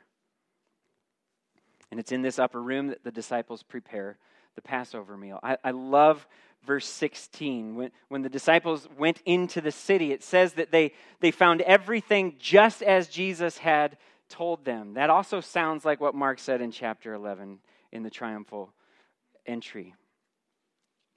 And 1.90 2.00
it's 2.00 2.10
in 2.10 2.22
this 2.22 2.38
upper 2.38 2.60
room 2.60 2.88
that 2.88 3.04
the 3.04 3.12
disciples 3.12 3.62
prepare 3.62 4.16
the 4.54 4.62
Passover 4.62 5.16
meal. 5.16 5.38
I, 5.42 5.58
I 5.62 5.70
love 5.72 6.26
verse 6.64 6.86
16. 6.86 7.74
When, 7.74 7.90
when 8.08 8.22
the 8.22 8.30
disciples 8.30 8.88
went 8.96 9.20
into 9.26 9.60
the 9.60 9.70
city, 9.70 10.12
it 10.12 10.22
says 10.22 10.54
that 10.54 10.70
they, 10.70 10.92
they 11.20 11.30
found 11.30 11.60
everything 11.60 12.36
just 12.38 12.82
as 12.82 13.08
Jesus 13.08 13.58
had 13.58 13.98
told 14.30 14.64
them. 14.64 14.94
That 14.94 15.10
also 15.10 15.40
sounds 15.40 15.84
like 15.84 16.00
what 16.00 16.14
Mark 16.14 16.38
said 16.38 16.62
in 16.62 16.70
chapter 16.70 17.12
11 17.12 17.58
in 17.92 18.02
the 18.02 18.10
triumphal 18.10 18.72
entry 19.44 19.94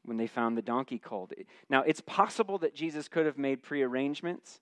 when 0.05 0.17
they 0.17 0.27
found 0.27 0.57
the 0.57 0.61
donkey 0.61 0.99
colt. 0.99 1.33
Now, 1.69 1.81
it's 1.81 2.01
possible 2.01 2.57
that 2.59 2.75
Jesus 2.75 3.07
could 3.07 3.25
have 3.25 3.37
made 3.37 3.63
prearrangements. 3.63 4.59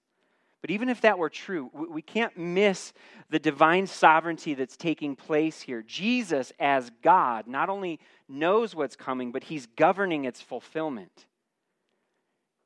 But 0.61 0.71
even 0.71 0.87
if 0.87 1.01
that 1.01 1.19
were 1.19 1.29
true, 1.29 1.69
we 1.73 2.01
can't 2.01 2.37
miss 2.37 2.93
the 3.29 3.37
divine 3.37 3.85
sovereignty 3.85 4.53
that's 4.53 4.77
taking 4.77 5.13
place 5.13 5.61
here. 5.61 5.81
Jesus, 5.81 6.53
as 6.57 6.89
God, 7.01 7.47
not 7.47 7.69
only 7.69 7.99
knows 8.29 8.73
what's 8.73 8.95
coming, 8.95 9.33
but 9.33 9.43
he's 9.43 9.65
governing 9.75 10.23
its 10.23 10.39
fulfillment. 10.39 11.25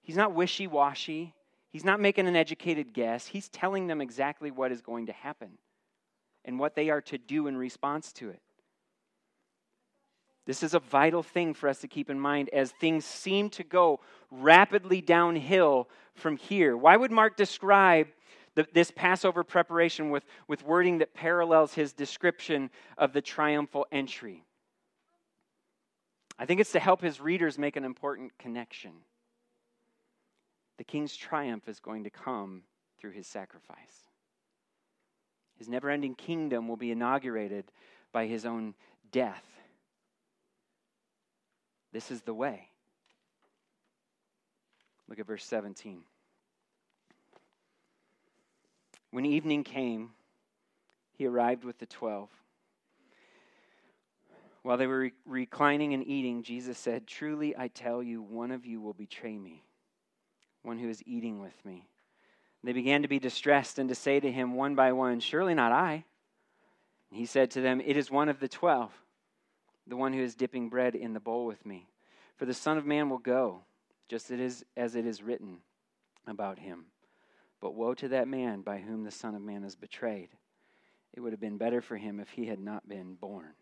He's 0.04 0.16
not 0.16 0.36
wishy 0.36 0.68
washy, 0.68 1.34
he's 1.72 1.84
not 1.84 2.00
making 2.00 2.28
an 2.28 2.36
educated 2.36 2.94
guess. 2.94 3.26
He's 3.26 3.50
telling 3.50 3.88
them 3.88 4.00
exactly 4.00 4.52
what 4.52 4.72
is 4.72 4.82
going 4.82 5.08
to 5.08 5.14
happen 5.14 5.58
and 6.46 6.60
what 6.60 6.76
they 6.76 6.92
are 6.92 7.02
to 7.02 7.18
do 7.18 7.48
in 7.48 7.58
response 7.58 8.14
to 8.14 8.30
it. 8.30 8.42
This 10.48 10.64
is 10.64 10.74
a 10.74 10.80
vital 10.80 11.22
thing 11.22 11.54
for 11.54 11.68
us 11.68 11.80
to 11.80 11.90
keep 11.90 12.10
in 12.10 12.18
mind 12.18 12.50
as 12.54 12.72
things 12.72 13.04
seem 13.04 13.50
to 13.52 13.66
go 13.66 14.00
rapidly 14.32 15.02
downhill 15.02 15.90
from 16.16 16.38
here. 16.38 16.78
Why 16.78 16.96
would 16.96 17.12
Mark 17.12 17.36
describe 17.36 18.08
the, 18.56 18.66
this 18.74 18.90
Passover 18.90 19.44
preparation 19.44 20.10
with, 20.10 20.24
with 20.48 20.64
wording 20.64 21.00
that 21.00 21.14
parallels 21.14 21.74
his 21.74 21.92
description 21.92 22.70
of 22.98 23.12
the 23.12 23.22
triumphal 23.22 23.88
entry? 23.92 24.46
I 26.40 26.46
think 26.46 26.62
it's 26.62 26.72
to 26.72 26.80
help 26.80 27.02
his 27.02 27.20
readers 27.20 27.58
make 27.58 27.76
an 27.76 27.84
important 27.84 28.32
connection. 28.40 28.92
The 30.78 30.86
king's 30.86 31.18
triumph 31.18 31.68
is 31.68 31.82
going 31.82 32.06
to 32.06 32.10
come 32.10 32.64
through 32.98 33.12
his 33.12 33.28
sacrifice. 33.28 34.08
His 35.58 35.68
never 35.68 35.90
ending 35.90 36.16
kingdom 36.16 36.70
will 36.70 36.78
be 36.78 36.92
inaugurated 36.92 37.66
by 38.14 38.28
his 38.28 38.46
own 38.46 38.76
death. 39.12 39.44
This 41.92 42.12
is 42.12 42.22
the 42.22 42.34
way. 42.34 42.70
Look 45.08 45.20
at 45.20 45.28
verse 45.28 45.46
17. 45.46 46.02
When 49.12 49.26
evening 49.26 49.64
came, 49.64 50.12
he 51.14 51.26
arrived 51.26 51.64
with 51.64 51.80
the 51.80 51.86
twelve. 51.86 52.30
While 54.64 54.78
they 54.78 54.88
were 54.88 55.00
re- 55.00 55.14
reclining 55.26 55.94
and 55.94 56.06
eating, 56.06 56.44
Jesus 56.44 56.78
said, 56.78 57.08
Truly 57.08 57.56
I 57.58 57.70
tell 57.70 58.04
you, 58.04 58.22
one 58.22 58.52
of 58.52 58.66
you 58.66 58.82
will 58.82 58.94
betray 58.94 59.38
me, 59.38 59.64
one 60.64 60.78
who 60.78 60.90
is 60.90 61.02
eating 61.06 61.40
with 61.40 61.56
me. 61.66 61.88
They 62.64 62.74
began 62.74 63.02
to 63.02 63.08
be 63.08 63.18
distressed 63.18 63.80
and 63.80 63.88
to 63.88 63.96
say 63.96 64.20
to 64.20 64.32
him 64.32 64.56
one 64.56 64.76
by 64.76 64.92
one, 64.92 65.22
Surely 65.22 65.54
not 65.54 65.72
I. 65.72 66.04
And 67.10 67.18
he 67.20 67.26
said 67.26 67.50
to 67.52 67.62
them, 67.62 67.80
It 67.80 67.96
is 67.96 68.12
one 68.12 68.28
of 68.28 68.42
the 68.42 68.50
twelve 68.50 68.92
the 69.88 69.96
one 69.96 70.14
who 70.14 70.22
is 70.22 70.36
dipping 70.36 70.70
bread 70.70 70.96
in 70.96 71.14
the 71.14 71.20
bowl 71.20 71.46
with 71.46 71.66
me. 71.66 71.88
For 72.36 72.46
the 72.46 72.54
Son 72.54 72.78
of 72.78 72.86
Man 72.86 73.10
will 73.10 73.18
go, 73.18 73.62
just 74.08 74.30
as 74.32 74.96
it 74.96 75.06
is 75.06 75.24
written 75.24 75.58
about 76.28 76.60
him. 76.60 76.86
But 77.62 77.74
woe 77.74 77.94
to 77.96 78.10
that 78.10 78.28
man 78.28 78.62
by 78.62 78.80
whom 78.80 79.04
the 79.04 79.12
Son 79.12 79.34
of 79.34 79.42
Man 79.42 79.64
is 79.64 79.76
betrayed. 79.76 80.30
It 81.14 81.22
would 81.22 81.34
have 81.34 81.40
been 81.40 81.58
better 81.58 81.82
for 81.82 81.98
him 81.98 82.20
if 82.20 82.30
he 82.30 82.46
had 82.46 82.60
not 82.60 82.88
been 82.88 83.16
born. 83.16 83.54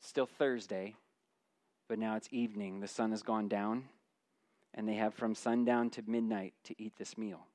Still 0.00 0.26
Thursday, 0.26 0.94
but 1.88 1.98
now 1.98 2.16
it's 2.16 2.28
evening. 2.30 2.80
The 2.80 2.88
sun 2.88 3.10
has 3.10 3.22
gone 3.22 3.48
down, 3.48 3.88
and 4.72 4.88
they 4.88 4.94
have 4.94 5.12
from 5.12 5.34
sundown 5.34 5.90
to 5.90 6.02
midnight 6.06 6.54
to 6.64 6.74
eat 6.80 6.94
this 6.96 7.18
meal. 7.18 7.46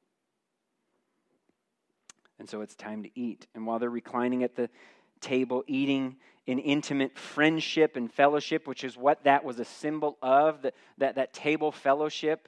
And 2.42 2.50
so 2.50 2.62
it's 2.62 2.74
time 2.74 3.04
to 3.04 3.10
eat. 3.14 3.46
And 3.54 3.68
while 3.68 3.78
they're 3.78 3.92
reclining 3.92 4.44
at 4.44 4.56
the 4.56 4.68
table, 5.20 5.64
eating 5.68 6.16
in 6.48 6.58
intimate 6.58 7.16
friendship 7.16 7.96
and 7.96 8.12
fellowship, 8.12 8.66
which 8.66 8.84
is 8.84 8.98
what 8.98 9.24
that 9.26 9.44
was 9.44 9.60
a 9.60 9.66
symbol 9.66 10.18
of, 10.24 10.64
that, 10.64 10.74
that, 10.98 11.16
that 11.16 11.34
table 11.34 11.72
fellowship, 11.72 12.48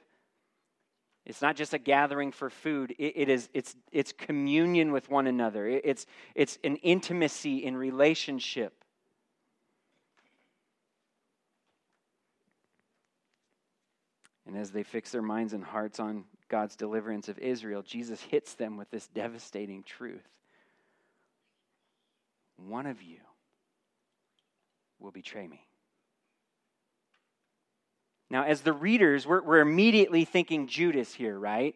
it's 1.24 1.40
not 1.40 1.54
just 1.54 1.74
a 1.74 1.78
gathering 1.78 2.32
for 2.32 2.50
food, 2.50 2.90
it, 2.98 3.12
it 3.14 3.28
is, 3.28 3.48
it's, 3.54 3.76
it's 3.92 4.10
communion 4.10 4.90
with 4.90 5.08
one 5.08 5.28
another, 5.28 5.68
it, 5.68 5.82
it's, 5.84 6.06
it's 6.34 6.58
an 6.64 6.74
intimacy 6.78 7.58
in 7.58 7.76
relationship. 7.76 8.83
And 14.54 14.62
as 14.62 14.70
they 14.70 14.84
fix 14.84 15.10
their 15.10 15.20
minds 15.20 15.52
and 15.52 15.64
hearts 15.64 15.98
on 15.98 16.22
God's 16.48 16.76
deliverance 16.76 17.28
of 17.28 17.40
Israel, 17.40 17.82
Jesus 17.82 18.20
hits 18.20 18.54
them 18.54 18.76
with 18.76 18.88
this 18.88 19.08
devastating 19.08 19.82
truth. 19.82 20.22
One 22.56 22.86
of 22.86 23.02
you 23.02 23.16
will 25.00 25.10
betray 25.10 25.48
me. 25.48 25.66
Now, 28.30 28.44
as 28.44 28.60
the 28.60 28.72
readers, 28.72 29.26
we're, 29.26 29.42
we're 29.42 29.58
immediately 29.58 30.24
thinking 30.24 30.68
Judas 30.68 31.12
here, 31.12 31.36
right? 31.36 31.74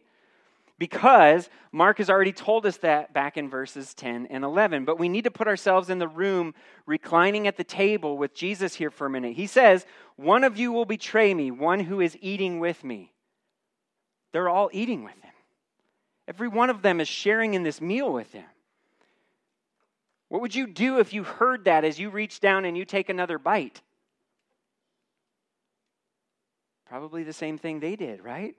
Because 0.78 1.50
Mark 1.72 1.98
has 1.98 2.08
already 2.08 2.32
told 2.32 2.64
us 2.64 2.76
that 2.78 3.12
back 3.12 3.36
in 3.36 3.50
verses 3.50 3.94
10 3.94 4.26
and 4.26 4.44
11. 4.44 4.84
But 4.84 4.98
we 4.98 5.08
need 5.08 5.24
to 5.24 5.30
put 5.30 5.48
ourselves 5.48 5.90
in 5.90 5.98
the 5.98 6.06
room 6.06 6.54
reclining 6.86 7.48
at 7.48 7.56
the 7.56 7.64
table 7.64 8.16
with 8.16 8.32
Jesus 8.32 8.74
here 8.74 8.90
for 8.90 9.06
a 9.06 9.10
minute. 9.10 9.34
He 9.34 9.48
says, 9.48 9.84
One 10.14 10.44
of 10.44 10.56
you 10.56 10.70
will 10.70 10.84
betray 10.84 11.34
me, 11.34 11.50
one 11.50 11.80
who 11.80 12.00
is 12.00 12.16
eating 12.20 12.60
with 12.60 12.84
me. 12.84 13.12
They're 14.32 14.48
all 14.48 14.70
eating 14.72 15.02
with 15.02 15.20
him. 15.20 15.32
Every 16.28 16.48
one 16.48 16.70
of 16.70 16.82
them 16.82 17.00
is 17.00 17.08
sharing 17.08 17.54
in 17.54 17.64
this 17.64 17.80
meal 17.80 18.12
with 18.12 18.32
him. 18.32 18.44
What 20.28 20.42
would 20.42 20.54
you 20.54 20.66
do 20.66 20.98
if 21.00 21.12
you 21.12 21.24
heard 21.24 21.64
that 21.64 21.84
as 21.84 21.98
you 21.98 22.10
reach 22.10 22.38
down 22.38 22.64
and 22.64 22.76
you 22.76 22.84
take 22.84 23.08
another 23.08 23.38
bite? 23.38 23.80
Probably 26.86 27.22
the 27.24 27.32
same 27.32 27.58
thing 27.58 27.80
they 27.80 27.96
did, 27.96 28.22
right? 28.22 28.54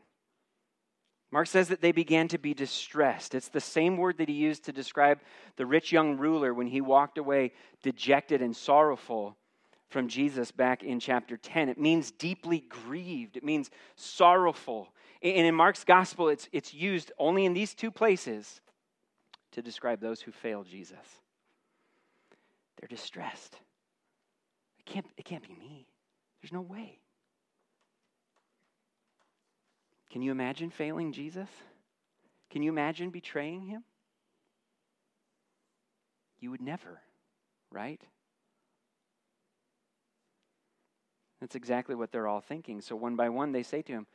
Mark 1.32 1.48
says 1.48 1.68
that 1.68 1.82
they 1.82 1.92
began 1.92 2.28
to 2.30 2.40
be 2.40 2.54
distressed. 2.54 3.36
It's 3.36 3.50
the 3.50 3.62
same 3.62 3.98
word 3.98 4.18
that 4.18 4.30
he 4.30 4.36
used 4.36 4.66
to 4.66 4.72
describe 4.72 5.20
the 5.58 5.66
rich 5.66 5.92
young 5.92 6.18
ruler 6.18 6.54
when 6.54 6.68
he 6.68 6.82
walked 6.82 7.18
away 7.18 7.52
dejected 7.84 8.42
and 8.42 8.56
sorrowful 8.56 9.38
from 9.90 10.08
Jesus 10.08 10.52
back 10.52 10.84
in 10.84 11.00
chapter 11.00 11.38
10. 11.38 11.70
It 11.70 11.80
means 11.80 12.12
deeply 12.12 12.64
grieved, 12.68 13.38
it 13.38 13.44
means 13.44 13.70
sorrowful. 13.96 14.90
And 15.22 15.46
in 15.46 15.54
Mark's 15.54 15.84
gospel, 15.84 16.30
it's, 16.30 16.48
it's 16.52 16.74
used 16.74 17.12
only 17.18 17.46
in 17.46 17.54
these 17.54 17.74
two 17.74 17.92
places 17.92 18.62
to 19.52 19.62
describe 19.62 20.00
those 20.00 20.22
who 20.22 20.32
fail 20.32 20.64
Jesus. 20.64 20.98
They're 22.80 22.88
distressed. 22.88 23.56
It 24.80 24.86
can't, 24.86 25.06
it 25.18 25.26
can't 25.26 25.44
be 25.44 25.56
me. 25.56 25.88
There's 26.42 26.54
no 26.54 26.62
way. 26.62 26.99
Can 30.10 30.22
you 30.22 30.32
imagine 30.32 30.70
failing 30.70 31.12
Jesus? 31.12 31.50
Can 32.50 32.64
you 32.64 32.72
imagine 32.72 33.10
betraying 33.10 33.62
him? 33.62 33.84
You 36.40 36.52
would 36.52 36.62
never, 36.62 37.02
right? 37.72 38.02
That's 41.40 41.56
exactly 41.56 41.96
what 41.96 42.12
they're 42.12 42.28
all 42.28 42.42
thinking. 42.42 42.82
So 42.82 42.96
one 42.96 43.16
by 43.16 43.30
one, 43.30 43.52
they 43.52 43.64
say 43.64 43.82
to 43.84 43.92
him, 43.92 44.08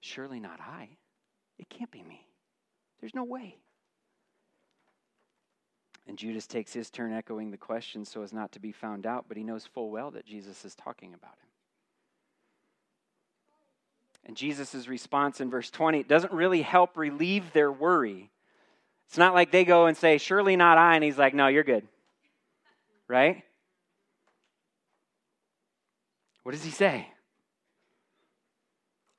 Surely 0.00 0.40
not 0.40 0.60
I. 0.60 0.88
It 1.58 1.68
can't 1.68 1.90
be 1.90 2.02
me. 2.02 2.26
There's 3.00 3.14
no 3.14 3.24
way. 3.24 3.58
And 6.08 6.18
Judas 6.18 6.46
takes 6.46 6.72
his 6.72 6.90
turn 6.90 7.12
echoing 7.12 7.50
the 7.50 7.56
question 7.56 8.04
so 8.04 8.22
as 8.22 8.32
not 8.32 8.50
to 8.52 8.60
be 8.60 8.72
found 8.72 9.06
out, 9.06 9.26
but 9.28 9.36
he 9.36 9.44
knows 9.44 9.66
full 9.66 9.90
well 9.90 10.10
that 10.10 10.26
Jesus 10.26 10.64
is 10.64 10.74
talking 10.74 11.14
about 11.14 11.38
him. 11.38 11.51
And 14.24 14.36
Jesus' 14.36 14.86
response 14.86 15.40
in 15.40 15.50
verse 15.50 15.70
20 15.70 16.04
doesn't 16.04 16.32
really 16.32 16.62
help 16.62 16.96
relieve 16.96 17.52
their 17.52 17.72
worry. 17.72 18.30
It's 19.08 19.18
not 19.18 19.34
like 19.34 19.50
they 19.50 19.64
go 19.64 19.86
and 19.86 19.96
say, 19.96 20.18
Surely 20.18 20.56
not 20.56 20.78
I, 20.78 20.94
and 20.94 21.04
he's 21.04 21.18
like, 21.18 21.34
No, 21.34 21.48
you're 21.48 21.64
good. 21.64 21.86
Right? 23.08 23.42
What 26.44 26.52
does 26.52 26.64
he 26.64 26.70
say? 26.70 27.08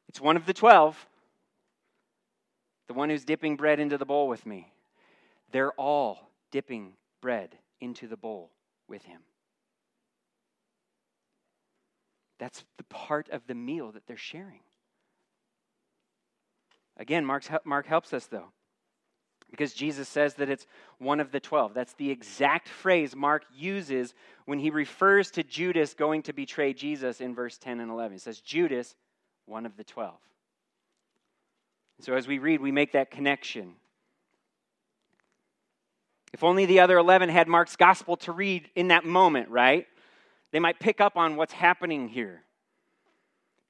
It's 0.09 0.21
one 0.21 0.37
of 0.37 0.45
the 0.45 0.53
twelve, 0.53 1.07
the 2.87 2.93
one 2.93 3.09
who's 3.09 3.25
dipping 3.25 3.55
bread 3.55 3.79
into 3.79 3.97
the 3.97 4.05
bowl 4.05 4.27
with 4.27 4.45
me. 4.45 4.71
They're 5.51 5.71
all 5.71 6.31
dipping 6.51 6.93
bread 7.21 7.55
into 7.79 8.07
the 8.07 8.17
bowl 8.17 8.51
with 8.87 9.03
him. 9.05 9.21
That's 12.39 12.63
the 12.77 12.83
part 12.83 13.29
of 13.29 13.47
the 13.47 13.55
meal 13.55 13.91
that 13.91 14.05
they're 14.05 14.17
sharing. 14.17 14.59
Again, 16.97 17.25
Mark's, 17.25 17.49
Mark 17.65 17.87
helps 17.87 18.13
us, 18.13 18.27
though, 18.27 18.49
because 19.49 19.73
Jesus 19.73 20.07
says 20.07 20.35
that 20.35 20.49
it's 20.49 20.67
one 20.99 21.19
of 21.19 21.31
the 21.31 21.39
twelve. 21.39 21.73
That's 21.73 21.93
the 21.93 22.11
exact 22.11 22.69
phrase 22.69 23.15
Mark 23.15 23.43
uses 23.55 24.13
when 24.45 24.59
he 24.59 24.69
refers 24.69 25.31
to 25.31 25.43
Judas 25.43 25.93
going 25.93 26.23
to 26.23 26.33
betray 26.33 26.73
Jesus 26.73 27.21
in 27.21 27.33
verse 27.33 27.57
10 27.57 27.79
and 27.79 27.89
11. 27.89 28.13
He 28.13 28.19
says, 28.19 28.39
Judas, 28.39 28.95
one 29.45 29.65
of 29.65 29.75
the 29.75 29.83
twelve. 29.83 30.19
So 32.01 32.13
as 32.13 32.27
we 32.27 32.37
read, 32.37 32.61
we 32.61 32.71
make 32.71 32.91
that 32.93 33.11
connection. 33.11 33.75
If 36.33 36.43
only 36.43 36.65
the 36.65 36.79
other 36.79 36.97
11 36.97 37.29
had 37.29 37.47
Mark's 37.47 37.75
gospel 37.75 38.17
to 38.17 38.31
read 38.31 38.69
in 38.75 38.89
that 38.89 39.05
moment, 39.05 39.49
right? 39.49 39.87
They 40.51 40.59
might 40.59 40.79
pick 40.79 40.99
up 40.99 41.15
on 41.15 41.35
what's 41.35 41.53
happening 41.53 42.09
here. 42.09 42.43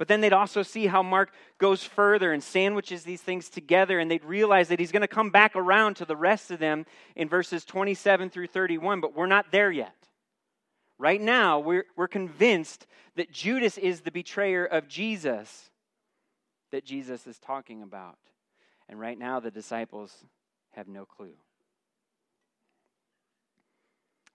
But 0.03 0.09
then 0.09 0.19
they'd 0.19 0.33
also 0.33 0.63
see 0.63 0.87
how 0.87 1.01
Mark 1.01 1.31
goes 1.59 1.81
further 1.81 2.33
and 2.33 2.43
sandwiches 2.43 3.05
these 3.05 3.21
things 3.21 3.47
together, 3.47 3.99
and 3.99 4.11
they'd 4.11 4.25
realize 4.25 4.67
that 4.67 4.77
he's 4.77 4.91
going 4.91 4.99
to 4.99 5.07
come 5.07 5.29
back 5.29 5.55
around 5.55 5.95
to 5.95 6.03
the 6.03 6.17
rest 6.17 6.51
of 6.51 6.59
them 6.59 6.85
in 7.15 7.29
verses 7.29 7.63
27 7.63 8.29
through 8.29 8.47
31, 8.47 8.99
but 8.99 9.15
we're 9.15 9.27
not 9.27 9.53
there 9.53 9.71
yet. 9.71 9.95
Right 10.97 11.21
now, 11.21 11.59
we're, 11.59 11.85
we're 11.95 12.09
convinced 12.09 12.85
that 13.15 13.31
Judas 13.31 13.77
is 13.77 14.01
the 14.01 14.11
betrayer 14.11 14.65
of 14.65 14.89
Jesus 14.89 15.69
that 16.71 16.83
Jesus 16.83 17.25
is 17.25 17.39
talking 17.39 17.81
about. 17.81 18.19
And 18.89 18.99
right 18.99 19.17
now, 19.17 19.39
the 19.39 19.51
disciples 19.51 20.13
have 20.71 20.89
no 20.89 21.05
clue. 21.05 21.37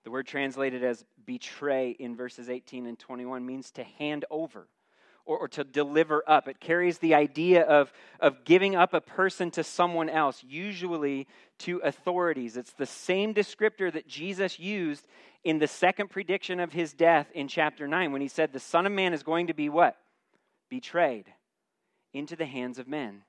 The 0.04 0.10
word 0.10 0.26
translated 0.26 0.82
as 0.82 1.04
betray 1.26 1.90
in 1.90 2.16
verses 2.16 2.48
18 2.48 2.87
and 2.87 2.98
21 2.98 3.44
means 3.44 3.70
to 3.72 3.84
hand 3.84 4.25
over 4.30 4.66
or, 5.28 5.40
or, 5.40 5.49
to 5.49 5.62
deliver 5.62 6.23
up. 6.26 6.49
It 6.49 6.58
carries 6.58 6.99
the 6.99 7.14
idea 7.14 7.62
of, 7.62 7.92
of 8.18 8.47
giving 8.47 8.75
up 8.75 8.94
a 8.94 9.00
person 9.00 9.50
to 9.52 9.62
someone 9.62 10.08
else, 10.08 10.42
usually 10.42 11.28
to 11.58 11.78
authorities. 11.85 12.56
It's 12.56 12.73
the 12.73 12.87
same 12.87 13.35
descriptor 13.35 13.92
that 13.92 14.08
Jesus 14.08 14.58
used 14.58 15.06
in 15.44 15.58
the 15.58 15.68
second 15.68 16.08
prediction 16.08 16.61
of 16.61 16.73
his 16.73 16.94
death 16.94 17.30
in 17.35 17.47
chapter 17.47 17.87
9 17.87 18.11
when 18.11 18.23
he 18.23 18.28
said, 18.28 18.52
The 18.52 18.58
Son 18.58 18.87
of 18.87 18.92
Man 18.92 19.12
is 19.12 19.23
going 19.23 19.49
to 19.49 19.54
be 19.54 19.68
what? 19.68 19.99
Betrayed 20.70 21.26
into 22.14 22.35
the 22.35 22.47
hands 22.47 22.78
of 22.78 22.88
men. 22.88 23.20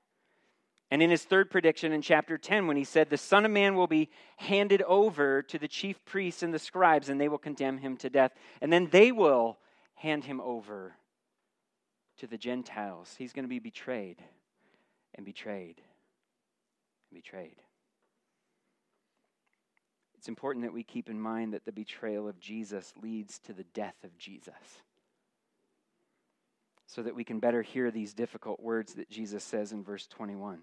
And 0.90 1.02
in 1.02 1.10
his 1.10 1.22
third 1.22 1.50
prediction 1.50 1.92
in 1.92 2.00
chapter 2.00 2.38
10, 2.38 2.66
when 2.66 2.78
he 2.78 2.84
said, 2.84 3.10
The 3.10 3.18
Son 3.18 3.44
of 3.44 3.50
Man 3.50 3.74
will 3.74 3.86
be 3.86 4.08
handed 4.38 4.80
over 4.82 5.42
to 5.42 5.58
the 5.58 5.68
chief 5.68 6.02
priests 6.06 6.42
and 6.42 6.54
the 6.54 6.58
scribes, 6.58 7.10
and 7.10 7.20
they 7.20 7.28
will 7.28 7.36
condemn 7.36 7.76
him 7.76 7.98
to 7.98 8.08
death. 8.08 8.32
And 8.62 8.72
then 8.72 8.88
they 8.90 9.12
will 9.12 9.58
hand 9.96 10.24
him 10.24 10.40
over 10.40 10.94
to 12.20 12.26
the 12.26 12.38
Gentiles. 12.38 13.14
He's 13.18 13.32
going 13.32 13.44
to 13.44 13.48
be 13.48 13.58
betrayed 13.58 14.22
and 15.14 15.24
betrayed 15.24 15.80
and 17.10 17.22
betrayed. 17.22 17.56
It's 20.18 20.28
important 20.28 20.66
that 20.66 20.74
we 20.74 20.82
keep 20.82 21.08
in 21.08 21.18
mind 21.18 21.54
that 21.54 21.64
the 21.64 21.72
betrayal 21.72 22.28
of 22.28 22.38
Jesus 22.38 22.92
leads 23.02 23.38
to 23.40 23.54
the 23.54 23.64
death 23.64 23.96
of 24.04 24.18
Jesus 24.18 24.54
so 26.86 27.02
that 27.02 27.14
we 27.14 27.24
can 27.24 27.40
better 27.40 27.62
hear 27.62 27.90
these 27.90 28.12
difficult 28.12 28.60
words 28.60 28.94
that 28.94 29.08
Jesus 29.08 29.42
says 29.42 29.72
in 29.72 29.82
verse 29.82 30.06
21. 30.06 30.60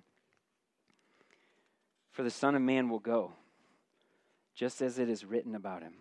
For 2.12 2.22
the 2.22 2.30
Son 2.30 2.54
of 2.54 2.62
Man 2.62 2.88
will 2.88 3.00
go, 3.00 3.32
just 4.54 4.82
as 4.84 5.00
it 5.00 5.10
is 5.10 5.26
written 5.26 5.56
about 5.56 5.82
him. 5.82 5.94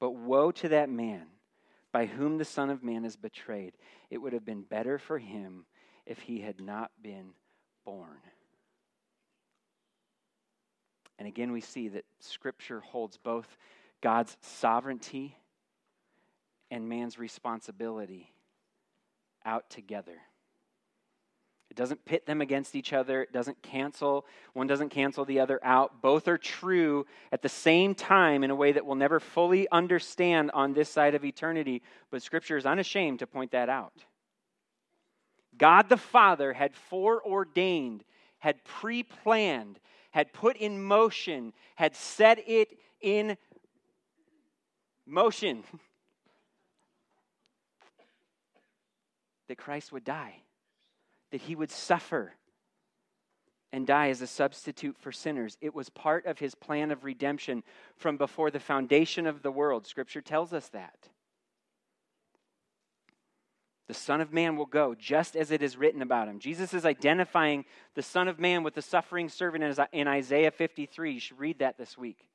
But 0.00 0.16
woe 0.16 0.50
to 0.50 0.70
that 0.70 0.90
man 0.90 1.26
by 1.96 2.04
whom 2.04 2.36
the 2.36 2.44
Son 2.44 2.68
of 2.68 2.84
Man 2.84 3.06
is 3.06 3.16
betrayed. 3.16 3.72
It 4.10 4.18
would 4.18 4.34
have 4.34 4.44
been 4.44 4.60
better 4.60 4.98
for 4.98 5.18
him 5.18 5.64
if 6.04 6.18
he 6.18 6.42
had 6.42 6.60
not 6.60 6.90
been 7.00 7.30
born. 7.86 8.18
And 11.18 11.26
again, 11.26 11.52
we 11.52 11.62
see 11.62 11.88
that 11.88 12.04
Scripture 12.20 12.80
holds 12.80 13.16
both 13.16 13.56
God's 14.02 14.36
sovereignty 14.42 15.38
and 16.70 16.86
man's 16.86 17.18
responsibility 17.18 18.30
out 19.46 19.70
together. 19.70 20.18
It 21.76 21.80
doesn't 21.80 22.06
pit 22.06 22.24
them 22.24 22.40
against 22.40 22.74
each 22.74 22.94
other. 22.94 23.20
It 23.20 23.34
doesn't 23.34 23.60
cancel. 23.60 24.24
One 24.54 24.66
doesn't 24.66 24.88
cancel 24.88 25.26
the 25.26 25.40
other 25.40 25.60
out. 25.62 26.00
Both 26.00 26.26
are 26.26 26.38
true 26.38 27.04
at 27.30 27.42
the 27.42 27.50
same 27.50 27.94
time 27.94 28.42
in 28.42 28.50
a 28.50 28.54
way 28.54 28.72
that 28.72 28.86
we'll 28.86 28.94
never 28.94 29.20
fully 29.20 29.68
understand 29.70 30.52
on 30.52 30.72
this 30.72 30.88
side 30.88 31.14
of 31.14 31.22
eternity. 31.22 31.82
But 32.10 32.22
Scripture 32.22 32.56
is 32.56 32.64
unashamed 32.64 33.18
to 33.18 33.26
point 33.26 33.50
that 33.50 33.68
out. 33.68 33.92
God 35.58 35.90
the 35.90 35.98
Father 35.98 36.54
had 36.54 36.74
foreordained, 36.74 38.04
had 38.38 38.64
pre 38.64 39.02
planned, 39.02 39.78
had 40.12 40.32
put 40.32 40.56
in 40.56 40.82
motion, 40.82 41.52
had 41.74 41.94
set 41.94 42.38
it 42.48 42.70
in 43.02 43.36
motion 45.06 45.62
that 49.48 49.58
Christ 49.58 49.92
would 49.92 50.04
die 50.04 50.40
that 51.36 51.42
he 51.42 51.54
would 51.54 51.70
suffer 51.70 52.32
and 53.70 53.86
die 53.86 54.08
as 54.08 54.22
a 54.22 54.26
substitute 54.26 54.96
for 54.96 55.12
sinners. 55.12 55.58
It 55.60 55.74
was 55.74 55.90
part 55.90 56.24
of 56.24 56.38
his 56.38 56.54
plan 56.54 56.90
of 56.90 57.04
redemption 57.04 57.62
from 57.98 58.16
before 58.16 58.50
the 58.50 58.58
foundation 58.58 59.26
of 59.26 59.42
the 59.42 59.50
world. 59.50 59.86
Scripture 59.86 60.22
tells 60.22 60.54
us 60.54 60.66
that. 60.68 60.96
The 63.86 63.92
Son 63.92 64.22
of 64.22 64.32
Man 64.32 64.56
will 64.56 64.64
go 64.64 64.94
just 64.94 65.36
as 65.36 65.50
it 65.50 65.62
is 65.62 65.76
written 65.76 66.00
about 66.00 66.26
him. 66.26 66.38
Jesus 66.38 66.72
is 66.72 66.86
identifying 66.86 67.66
the 67.94 68.02
Son 68.02 68.28
of 68.28 68.40
Man 68.40 68.62
with 68.62 68.72
the 68.72 68.80
suffering 68.80 69.28
servant 69.28 69.78
in 69.92 70.08
Isaiah 70.08 70.50
53. 70.50 71.12
You 71.12 71.20
should 71.20 71.38
read 71.38 71.58
that 71.58 71.76
this 71.76 71.98
week. 71.98 72.26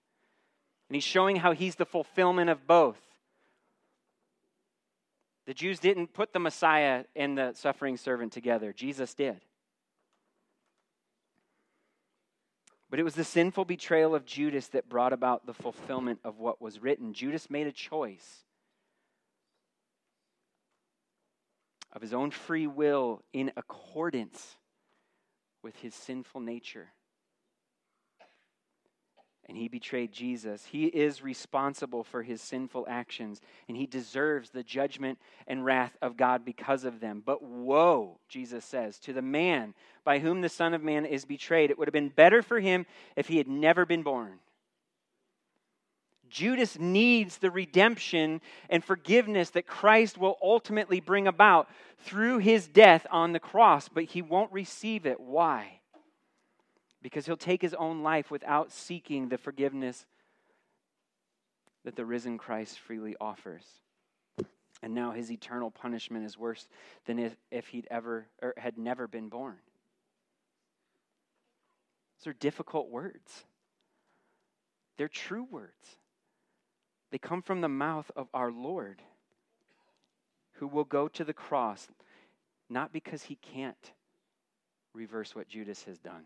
And 0.89 0.95
he's 0.95 1.03
showing 1.03 1.37
how 1.37 1.53
he's 1.53 1.73
the 1.73 1.85
fulfillment 1.87 2.51
of 2.51 2.67
both. 2.67 2.99
The 5.51 5.55
Jews 5.55 5.79
didn't 5.79 6.13
put 6.13 6.31
the 6.31 6.39
Messiah 6.39 7.03
and 7.13 7.37
the 7.37 7.51
suffering 7.51 7.97
servant 7.97 8.31
together, 8.31 8.71
Jesus 8.71 9.13
did. 9.13 9.41
But 12.89 13.01
it 13.01 13.03
was 13.03 13.15
the 13.15 13.25
sinful 13.25 13.65
betrayal 13.65 14.15
of 14.15 14.25
Judas 14.25 14.67
that 14.67 14.87
brought 14.87 15.11
about 15.11 15.45
the 15.45 15.53
fulfillment 15.53 16.21
of 16.23 16.39
what 16.39 16.61
was 16.61 16.81
written. 16.81 17.11
Judas 17.11 17.49
made 17.49 17.67
a 17.67 17.73
choice 17.73 18.45
of 21.91 22.01
his 22.01 22.13
own 22.13 22.31
free 22.31 22.67
will 22.67 23.21
in 23.33 23.51
accordance 23.57 24.55
with 25.61 25.75
his 25.75 25.93
sinful 25.93 26.39
nature 26.39 26.93
and 29.51 29.59
he 29.59 29.67
betrayed 29.67 30.13
Jesus. 30.13 30.63
He 30.63 30.85
is 30.85 31.21
responsible 31.21 32.05
for 32.05 32.23
his 32.23 32.41
sinful 32.41 32.85
actions, 32.89 33.41
and 33.67 33.75
he 33.75 33.85
deserves 33.85 34.49
the 34.49 34.63
judgment 34.63 35.19
and 35.45 35.65
wrath 35.65 35.97
of 36.01 36.15
God 36.15 36.45
because 36.45 36.85
of 36.85 37.01
them. 37.01 37.21
But 37.25 37.43
woe, 37.43 38.17
Jesus 38.29 38.63
says, 38.63 38.97
to 38.99 39.11
the 39.11 39.21
man 39.21 39.73
by 40.05 40.19
whom 40.19 40.39
the 40.39 40.47
Son 40.47 40.73
of 40.73 40.81
Man 40.81 41.05
is 41.05 41.25
betrayed. 41.25 41.69
It 41.69 41.77
would 41.77 41.89
have 41.89 41.93
been 41.93 42.07
better 42.07 42.41
for 42.41 42.61
him 42.61 42.85
if 43.17 43.27
he 43.27 43.35
had 43.35 43.49
never 43.49 43.85
been 43.85 44.03
born. 44.03 44.39
Judas 46.29 46.79
needs 46.79 47.37
the 47.37 47.51
redemption 47.51 48.39
and 48.69 48.81
forgiveness 48.81 49.49
that 49.49 49.67
Christ 49.67 50.17
will 50.17 50.37
ultimately 50.41 51.01
bring 51.01 51.27
about 51.27 51.67
through 51.99 52.37
his 52.37 52.69
death 52.69 53.05
on 53.11 53.33
the 53.33 53.39
cross, 53.41 53.89
but 53.89 54.05
he 54.05 54.21
won't 54.21 54.53
receive 54.53 55.05
it. 55.05 55.19
Why? 55.19 55.80
Because 57.01 57.25
he'll 57.25 57.37
take 57.37 57.61
his 57.61 57.73
own 57.73 58.03
life 58.03 58.29
without 58.29 58.71
seeking 58.71 59.29
the 59.29 59.37
forgiveness 59.37 60.05
that 61.83 61.95
the 61.95 62.05
risen 62.05 62.37
Christ 62.37 62.79
freely 62.79 63.15
offers. 63.19 63.65
And 64.83 64.93
now 64.93 65.11
his 65.11 65.31
eternal 65.31 65.71
punishment 65.71 66.25
is 66.25 66.37
worse 66.37 66.67
than 67.05 67.19
if, 67.19 67.35
if 67.51 67.67
he'd 67.67 67.87
ever 67.91 68.27
or 68.41 68.53
had 68.57 68.77
never 68.77 69.07
been 69.07 69.29
born. 69.29 69.57
Those 72.19 72.31
are 72.31 72.37
difficult 72.37 72.89
words. 72.89 73.45
They're 74.97 75.07
true 75.07 75.47
words. 75.49 75.97
They 77.11 77.17
come 77.17 77.41
from 77.41 77.61
the 77.61 77.69
mouth 77.69 78.09
of 78.15 78.27
our 78.33 78.51
Lord, 78.51 79.01
who 80.53 80.67
will 80.67 80.83
go 80.83 81.07
to 81.09 81.23
the 81.23 81.33
cross, 81.33 81.87
not 82.69 82.93
because 82.93 83.23
he 83.23 83.35
can't 83.35 83.91
reverse 84.93 85.35
what 85.35 85.49
Judas 85.49 85.83
has 85.83 85.97
done 85.97 86.23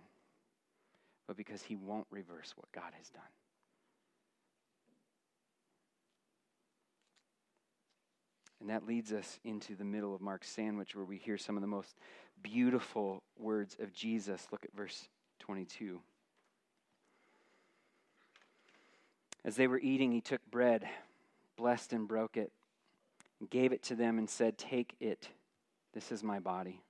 but 1.28 1.38
because 1.38 1.64
he 1.64 1.76
won't 1.76 2.08
reverse 2.12 2.54
what 2.56 2.72
God 2.72 2.94
has 2.98 3.10
done. 3.10 3.24
And 8.60 8.70
that 8.70 8.88
leads 8.88 9.12
us 9.14 9.40
into 9.44 9.76
the 9.76 9.84
middle 9.84 10.16
of 10.16 10.22
Mark's 10.22 10.50
sandwich 10.50 10.96
where 10.96 11.06
we 11.06 11.18
hear 11.18 11.38
some 11.38 11.56
of 11.56 11.62
the 11.62 11.68
most 11.68 11.96
beautiful 12.42 13.22
words 13.38 13.78
of 13.80 13.94
Jesus. 13.94 14.48
Look 14.52 14.66
at 14.66 14.74
verse 14.76 15.08
22. 15.40 16.00
As 19.44 19.56
they 19.56 19.68
were 19.68 19.80
eating, 19.80 20.12
he 20.12 20.22
took 20.22 20.42
bread, 20.50 20.88
blessed 21.56 21.94
and 21.94 22.08
broke 22.08 22.38
it, 22.38 22.52
and 23.40 23.48
gave 23.50 23.72
it 23.72 23.84
to 23.84 23.96
them 23.96 24.18
and 24.18 24.28
said, 24.28 24.58
Take 24.58 24.96
it. 25.00 25.30
This 25.94 26.12
is 26.12 26.24
my 26.24 26.40
body. 26.40 26.82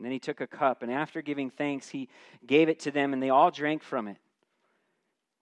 And 0.00 0.06
then 0.06 0.12
he 0.12 0.18
took 0.18 0.40
a 0.40 0.46
cup, 0.46 0.82
and 0.82 0.90
after 0.90 1.20
giving 1.20 1.50
thanks, 1.50 1.90
he 1.90 2.08
gave 2.46 2.70
it 2.70 2.80
to 2.80 2.90
them, 2.90 3.12
and 3.12 3.22
they 3.22 3.28
all 3.28 3.50
drank 3.50 3.82
from 3.82 4.08
it. 4.08 4.16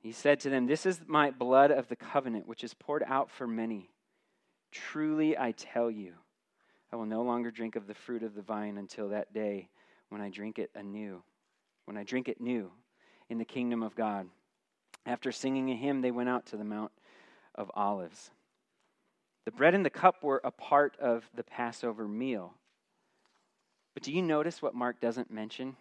He 0.00 0.10
said 0.10 0.40
to 0.40 0.50
them, 0.50 0.66
This 0.66 0.84
is 0.84 1.00
my 1.06 1.30
blood 1.30 1.70
of 1.70 1.86
the 1.86 1.94
covenant, 1.94 2.48
which 2.48 2.64
is 2.64 2.74
poured 2.74 3.04
out 3.06 3.30
for 3.30 3.46
many. 3.46 3.88
Truly 4.72 5.38
I 5.38 5.52
tell 5.52 5.88
you, 5.88 6.14
I 6.92 6.96
will 6.96 7.06
no 7.06 7.22
longer 7.22 7.52
drink 7.52 7.76
of 7.76 7.86
the 7.86 7.94
fruit 7.94 8.24
of 8.24 8.34
the 8.34 8.42
vine 8.42 8.78
until 8.78 9.10
that 9.10 9.32
day 9.32 9.68
when 10.08 10.20
I 10.20 10.28
drink 10.28 10.58
it 10.58 10.72
anew, 10.74 11.22
when 11.84 11.96
I 11.96 12.02
drink 12.02 12.28
it 12.28 12.40
new 12.40 12.72
in 13.28 13.38
the 13.38 13.44
kingdom 13.44 13.84
of 13.84 13.94
God. 13.94 14.26
After 15.06 15.30
singing 15.30 15.70
a 15.70 15.76
hymn, 15.76 16.00
they 16.00 16.10
went 16.10 16.30
out 16.30 16.46
to 16.46 16.56
the 16.56 16.64
Mount 16.64 16.90
of 17.54 17.70
Olives. 17.76 18.32
The 19.44 19.52
bread 19.52 19.76
and 19.76 19.86
the 19.86 19.90
cup 19.90 20.24
were 20.24 20.40
a 20.42 20.50
part 20.50 20.96
of 20.98 21.30
the 21.36 21.44
Passover 21.44 22.08
meal. 22.08 22.54
But 23.98 24.04
do 24.04 24.12
you 24.12 24.22
notice 24.22 24.62
what 24.62 24.76
Mark 24.76 25.00
doesn't 25.00 25.28
mention 25.28 25.74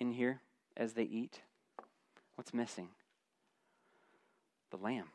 in 0.00 0.10
here 0.10 0.40
as 0.76 0.94
they 0.94 1.04
eat? 1.04 1.42
What's 2.34 2.52
missing? 2.52 2.88
The 4.72 4.78
lamb. 4.78 5.10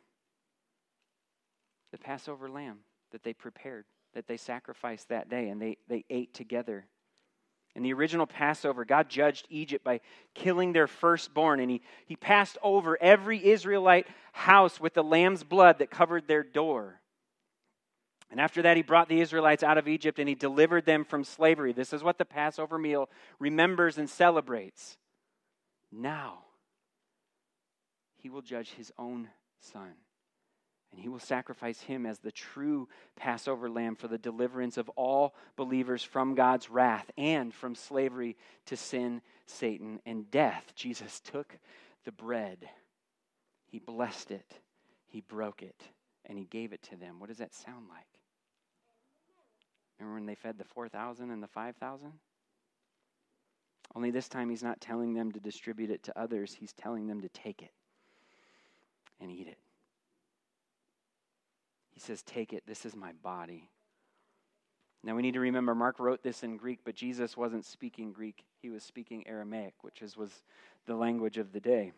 The 1.91 1.97
Passover 1.97 2.49
lamb 2.49 2.77
that 3.11 3.21
they 3.21 3.33
prepared, 3.33 3.83
that 4.13 4.27
they 4.27 4.37
sacrificed 4.37 5.09
that 5.09 5.27
day, 5.29 5.49
and 5.49 5.61
they, 5.61 5.75
they 5.89 6.05
ate 6.09 6.33
together. 6.33 6.85
In 7.75 7.83
the 7.83 7.91
original 7.91 8.25
Passover, 8.25 8.85
God 8.85 9.09
judged 9.09 9.45
Egypt 9.49 9.83
by 9.83 9.99
killing 10.33 10.71
their 10.71 10.87
firstborn, 10.87 11.59
and 11.59 11.69
he, 11.69 11.81
he 12.05 12.15
passed 12.15 12.57
over 12.63 12.97
every 13.01 13.45
Israelite 13.45 14.07
house 14.31 14.79
with 14.79 14.93
the 14.93 15.03
lamb's 15.03 15.43
blood 15.43 15.79
that 15.79 15.91
covered 15.91 16.29
their 16.29 16.43
door. 16.43 17.01
And 18.33 18.41
after 18.41 18.63
that, 18.63 18.77
he 18.77 18.81
brought 18.81 19.09
the 19.09 19.21
Israelites 19.21 19.61
out 19.61 19.77
of 19.77 19.87
Egypt 19.87 20.17
and 20.17 20.27
he 20.27 20.33
delivered 20.33 20.85
them 20.85 21.05
from 21.05 21.23
slavery. 21.23 21.71
This 21.71 21.93
is 21.93 22.01
what 22.01 22.17
the 22.17 22.25
Passover 22.25 22.79
meal 22.79 23.07
remembers 23.37 23.99
and 23.99 24.09
celebrates. 24.09 24.97
Now, 25.91 26.39
he 28.15 28.31
will 28.31 28.41
judge 28.41 28.71
his 28.71 28.91
own 28.97 29.29
son. 29.59 29.91
And 30.91 30.99
he 30.99 31.09
will 31.09 31.19
sacrifice 31.19 31.79
him 31.81 32.07
as 32.07 32.17
the 32.17 32.31
true 32.31 32.89
Passover 33.15 33.69
lamb 33.69 33.95
for 33.95 34.07
the 34.07 34.17
deliverance 34.17 34.77
of 34.77 34.89
all 34.95 35.35
believers 35.55 36.01
from 36.01 36.33
God's 36.33 36.71
wrath 36.71 37.11
and 37.15 37.53
from 37.53 37.75
slavery 37.75 38.35
to 38.65 38.75
sin, 38.75 39.21
Satan, 39.45 39.99
and 40.07 40.31
death. 40.31 40.73
Jesus 40.73 41.19
took 41.19 41.55
the 42.03 42.11
bread, 42.11 42.67
he 43.67 43.77
blessed 43.77 44.31
it, 44.31 44.59
he 45.05 45.21
broke 45.21 45.61
it, 45.61 45.83
and 46.25 46.35
he 46.35 46.45
gave 46.45 46.73
it 46.73 46.81
to 46.89 46.95
them. 46.95 47.19
What 47.19 47.29
does 47.29 47.37
that 47.37 47.53
sound 47.53 47.85
like? 47.89 48.12
Remember 49.99 50.15
when 50.15 50.25
they 50.25 50.35
fed 50.35 50.57
the 50.57 50.65
4,000 50.65 51.29
and 51.31 51.41
the 51.41 51.47
5,000? 51.47 52.11
Only 53.95 54.11
this 54.11 54.27
time 54.27 54.49
he's 54.49 54.63
not 54.63 54.81
telling 54.81 55.13
them 55.13 55.31
to 55.31 55.39
distribute 55.39 55.91
it 55.91 56.03
to 56.03 56.19
others, 56.19 56.53
he's 56.53 56.73
telling 56.73 57.07
them 57.07 57.21
to 57.21 57.29
take 57.29 57.61
it 57.61 57.71
and 59.21 59.31
eat 59.31 59.47
it. 59.47 59.57
He 61.91 61.99
says, 61.99 62.23
Take 62.23 62.53
it, 62.53 62.63
this 62.65 62.85
is 62.85 62.95
my 62.95 63.11
body. 63.21 63.69
Now 65.03 65.15
we 65.15 65.21
need 65.21 65.33
to 65.33 65.39
remember 65.39 65.75
Mark 65.75 65.99
wrote 65.99 66.23
this 66.23 66.43
in 66.43 66.57
Greek, 66.57 66.79
but 66.85 66.95
Jesus 66.95 67.35
wasn't 67.35 67.65
speaking 67.65 68.13
Greek. 68.13 68.43
He 68.61 68.69
was 68.69 68.83
speaking 68.83 69.27
Aramaic, 69.27 69.73
which 69.81 70.01
is, 70.01 70.15
was 70.15 70.31
the 70.85 70.95
language 70.95 71.37
of 71.37 71.51
the 71.51 71.59
day. 71.59 71.91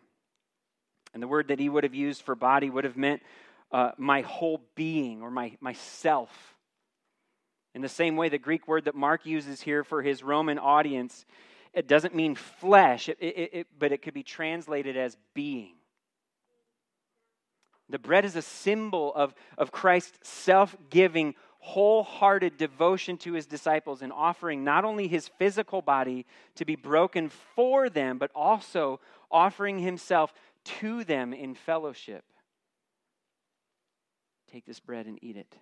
And 1.14 1.22
the 1.22 1.28
word 1.28 1.48
that 1.50 1.60
he 1.60 1.70
would 1.70 1.84
have 1.84 1.94
used 1.94 2.24
for 2.24 2.36
body 2.36 2.70
would 2.70 2.84
have 2.84 2.98
meant 2.98 3.22
uh, 3.72 3.92
my 3.98 4.22
whole 4.22 4.62
being 4.76 5.22
or 5.22 5.32
my 5.32 5.56
myself. 5.62 6.55
In 7.76 7.82
the 7.82 7.90
same 7.90 8.16
way, 8.16 8.30
the 8.30 8.38
Greek 8.38 8.70
word 8.70 8.86
that 8.86 8.96
Mark 8.96 9.26
uses 9.26 9.60
here 9.60 9.84
for 9.84 10.02
his 10.02 10.24
Roman 10.24 10.58
audience, 10.58 11.26
it 11.74 11.90
doesn't 11.90 12.16
mean 12.16 12.36
flesh, 12.36 13.10
it, 13.10 13.18
it, 13.20 13.50
it, 13.54 13.68
but 13.78 13.92
it 13.92 14.02
could 14.02 14.14
be 14.14 14.24
translated 14.24 14.96
as 14.96 15.18
being. 15.34 15.74
The 17.90 18.00
bread 18.00 18.24
is 18.24 18.38
a 18.38 18.42
symbol 18.42 19.14
of, 19.14 19.36
of 19.58 19.74
Christ's 19.74 20.18
self 20.28 20.74
giving, 20.90 21.36
wholehearted 21.60 22.58
devotion 22.58 23.18
to 23.18 23.34
his 23.34 23.46
disciples 23.46 24.02
and 24.02 24.14
offering 24.14 24.64
not 24.64 24.86
only 24.86 25.10
his 25.10 25.28
physical 25.38 25.82
body 25.82 26.26
to 26.56 26.64
be 26.64 26.78
broken 26.78 27.28
for 27.56 27.90
them, 27.90 28.18
but 28.18 28.32
also 28.34 29.02
offering 29.30 29.80
himself 29.80 30.34
to 30.64 31.04
them 31.04 31.34
in 31.34 31.54
fellowship. 31.54 32.24
Take 34.50 34.66
this 34.66 34.80
bread 34.80 35.08
and 35.08 35.20
eat 35.22 35.36
it. 35.36 35.54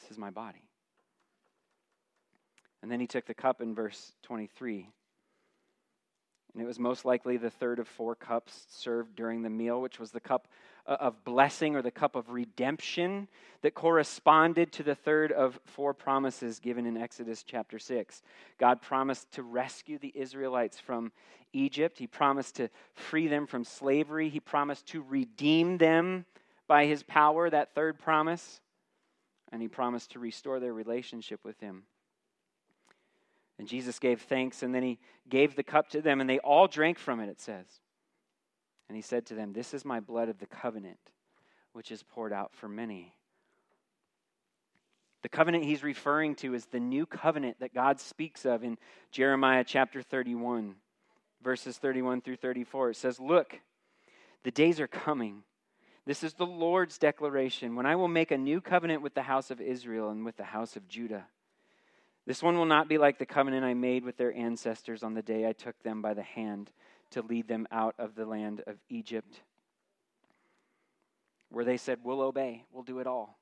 This 0.00 0.12
is 0.12 0.18
my 0.18 0.30
body. 0.30 0.68
And 2.84 2.92
then 2.92 3.00
he 3.00 3.06
took 3.06 3.24
the 3.24 3.32
cup 3.32 3.62
in 3.62 3.74
verse 3.74 4.12
23. 4.24 4.90
And 6.52 6.62
it 6.62 6.66
was 6.66 6.78
most 6.78 7.06
likely 7.06 7.38
the 7.38 7.48
third 7.48 7.78
of 7.78 7.88
four 7.88 8.14
cups 8.14 8.66
served 8.68 9.16
during 9.16 9.40
the 9.40 9.48
meal, 9.48 9.80
which 9.80 9.98
was 9.98 10.10
the 10.10 10.20
cup 10.20 10.48
uh, 10.86 10.98
of 11.00 11.24
blessing 11.24 11.76
or 11.76 11.80
the 11.80 11.90
cup 11.90 12.14
of 12.14 12.28
redemption 12.28 13.26
that 13.62 13.72
corresponded 13.72 14.70
to 14.72 14.82
the 14.82 14.94
third 14.94 15.32
of 15.32 15.58
four 15.64 15.94
promises 15.94 16.58
given 16.58 16.84
in 16.84 16.98
Exodus 16.98 17.42
chapter 17.42 17.78
6. 17.78 18.20
God 18.58 18.82
promised 18.82 19.32
to 19.32 19.42
rescue 19.42 19.98
the 19.98 20.12
Israelites 20.14 20.78
from 20.78 21.10
Egypt, 21.54 21.98
He 21.98 22.06
promised 22.06 22.56
to 22.56 22.68
free 22.92 23.28
them 23.28 23.46
from 23.46 23.64
slavery, 23.64 24.28
He 24.28 24.40
promised 24.40 24.88
to 24.88 25.00
redeem 25.00 25.78
them 25.78 26.26
by 26.68 26.84
His 26.84 27.02
power, 27.02 27.48
that 27.48 27.74
third 27.74 27.98
promise, 27.98 28.60
and 29.50 29.62
He 29.62 29.68
promised 29.68 30.10
to 30.10 30.18
restore 30.18 30.60
their 30.60 30.74
relationship 30.74 31.40
with 31.46 31.58
Him. 31.60 31.84
And 33.58 33.68
Jesus 33.68 33.98
gave 33.98 34.22
thanks, 34.22 34.62
and 34.62 34.74
then 34.74 34.82
he 34.82 34.98
gave 35.28 35.54
the 35.54 35.62
cup 35.62 35.88
to 35.90 36.02
them, 36.02 36.20
and 36.20 36.28
they 36.28 36.38
all 36.40 36.66
drank 36.66 36.98
from 36.98 37.20
it, 37.20 37.28
it 37.28 37.40
says. 37.40 37.66
And 38.88 38.96
he 38.96 39.02
said 39.02 39.26
to 39.26 39.34
them, 39.34 39.52
This 39.52 39.74
is 39.74 39.84
my 39.84 40.00
blood 40.00 40.28
of 40.28 40.38
the 40.38 40.46
covenant, 40.46 40.98
which 41.72 41.90
is 41.90 42.02
poured 42.02 42.32
out 42.32 42.52
for 42.54 42.68
many. 42.68 43.14
The 45.22 45.28
covenant 45.28 45.64
he's 45.64 45.82
referring 45.82 46.34
to 46.36 46.52
is 46.52 46.66
the 46.66 46.80
new 46.80 47.06
covenant 47.06 47.60
that 47.60 47.72
God 47.72 47.98
speaks 47.98 48.44
of 48.44 48.62
in 48.62 48.76
Jeremiah 49.10 49.64
chapter 49.66 50.02
31, 50.02 50.74
verses 51.42 51.78
31 51.78 52.20
through 52.20 52.36
34. 52.36 52.90
It 52.90 52.96
says, 52.96 53.18
Look, 53.18 53.58
the 54.42 54.50
days 54.50 54.80
are 54.80 54.86
coming. 54.86 55.42
This 56.04 56.22
is 56.22 56.34
the 56.34 56.44
Lord's 56.44 56.98
declaration 56.98 57.74
when 57.74 57.86
I 57.86 57.96
will 57.96 58.08
make 58.08 58.32
a 58.32 58.36
new 58.36 58.60
covenant 58.60 59.00
with 59.00 59.14
the 59.14 59.22
house 59.22 59.50
of 59.50 59.60
Israel 59.60 60.10
and 60.10 60.24
with 60.24 60.36
the 60.36 60.44
house 60.44 60.76
of 60.76 60.86
Judah. 60.88 61.26
This 62.26 62.42
one 62.42 62.56
will 62.56 62.64
not 62.64 62.88
be 62.88 62.98
like 62.98 63.18
the 63.18 63.26
covenant 63.26 63.64
I 63.64 63.74
made 63.74 64.04
with 64.04 64.16
their 64.16 64.34
ancestors 64.34 65.02
on 65.02 65.14
the 65.14 65.22
day 65.22 65.46
I 65.46 65.52
took 65.52 65.80
them 65.82 66.00
by 66.00 66.14
the 66.14 66.22
hand 66.22 66.70
to 67.10 67.22
lead 67.22 67.48
them 67.48 67.66
out 67.70 67.94
of 67.98 68.14
the 68.14 68.24
land 68.24 68.62
of 68.66 68.76
Egypt, 68.88 69.40
where 71.50 71.64
they 71.64 71.76
said, 71.76 71.98
We'll 72.02 72.22
obey, 72.22 72.64
we'll 72.72 72.82
do 72.82 72.98
it 72.98 73.06
all. 73.06 73.38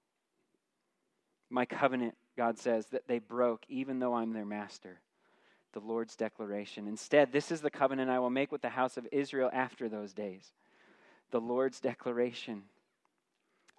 My 1.49 1.65
covenant, 1.65 2.17
God 2.37 2.59
says, 2.59 2.87
that 2.87 3.07
they 3.07 3.19
broke, 3.19 3.65
even 3.69 3.99
though 3.99 4.15
I'm 4.15 4.33
their 4.33 4.45
master. 4.45 5.01
The 5.75 5.81
Lord's 5.81 6.17
declaration. 6.17 6.89
Instead, 6.89 7.33
this 7.33 7.51
is 7.51 7.61
the 7.61 7.71
covenant 7.71 8.11
I 8.11 8.19
will 8.19 8.31
make 8.31 8.53
with 8.53 8.63
the 8.63 8.69
house 8.69 8.97
of 8.97 9.07
Israel 9.13 9.51
after 9.53 9.89
those 9.89 10.13
days. 10.13 10.53
The 11.31 11.41
Lord's 11.41 11.81
declaration. 11.81 12.65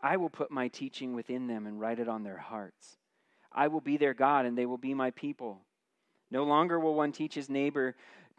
I 0.02 0.18
will 0.18 0.30
put 0.30 0.50
my 0.50 0.70
teaching 0.70 1.13
within 1.13 1.48
them 1.48 1.68
and 1.68 1.80
write 1.80 2.00
it 2.00 2.08
on 2.08 2.24
their 2.24 2.38
hearts. 2.38 2.98
I 3.54 3.68
will 3.68 3.82
be 3.82 3.98
their 3.98 4.13
God, 4.13 4.46
and 4.46 4.58
they 4.58 4.66
will 4.66 4.78
be 4.78 4.94
my 4.94 5.12
people. 5.12 5.62
No 6.32 6.44
longer 6.44 6.80
will 6.80 6.96
one 6.96 7.12
teach 7.12 7.36
his 7.36 7.50
neighbor 7.50 7.96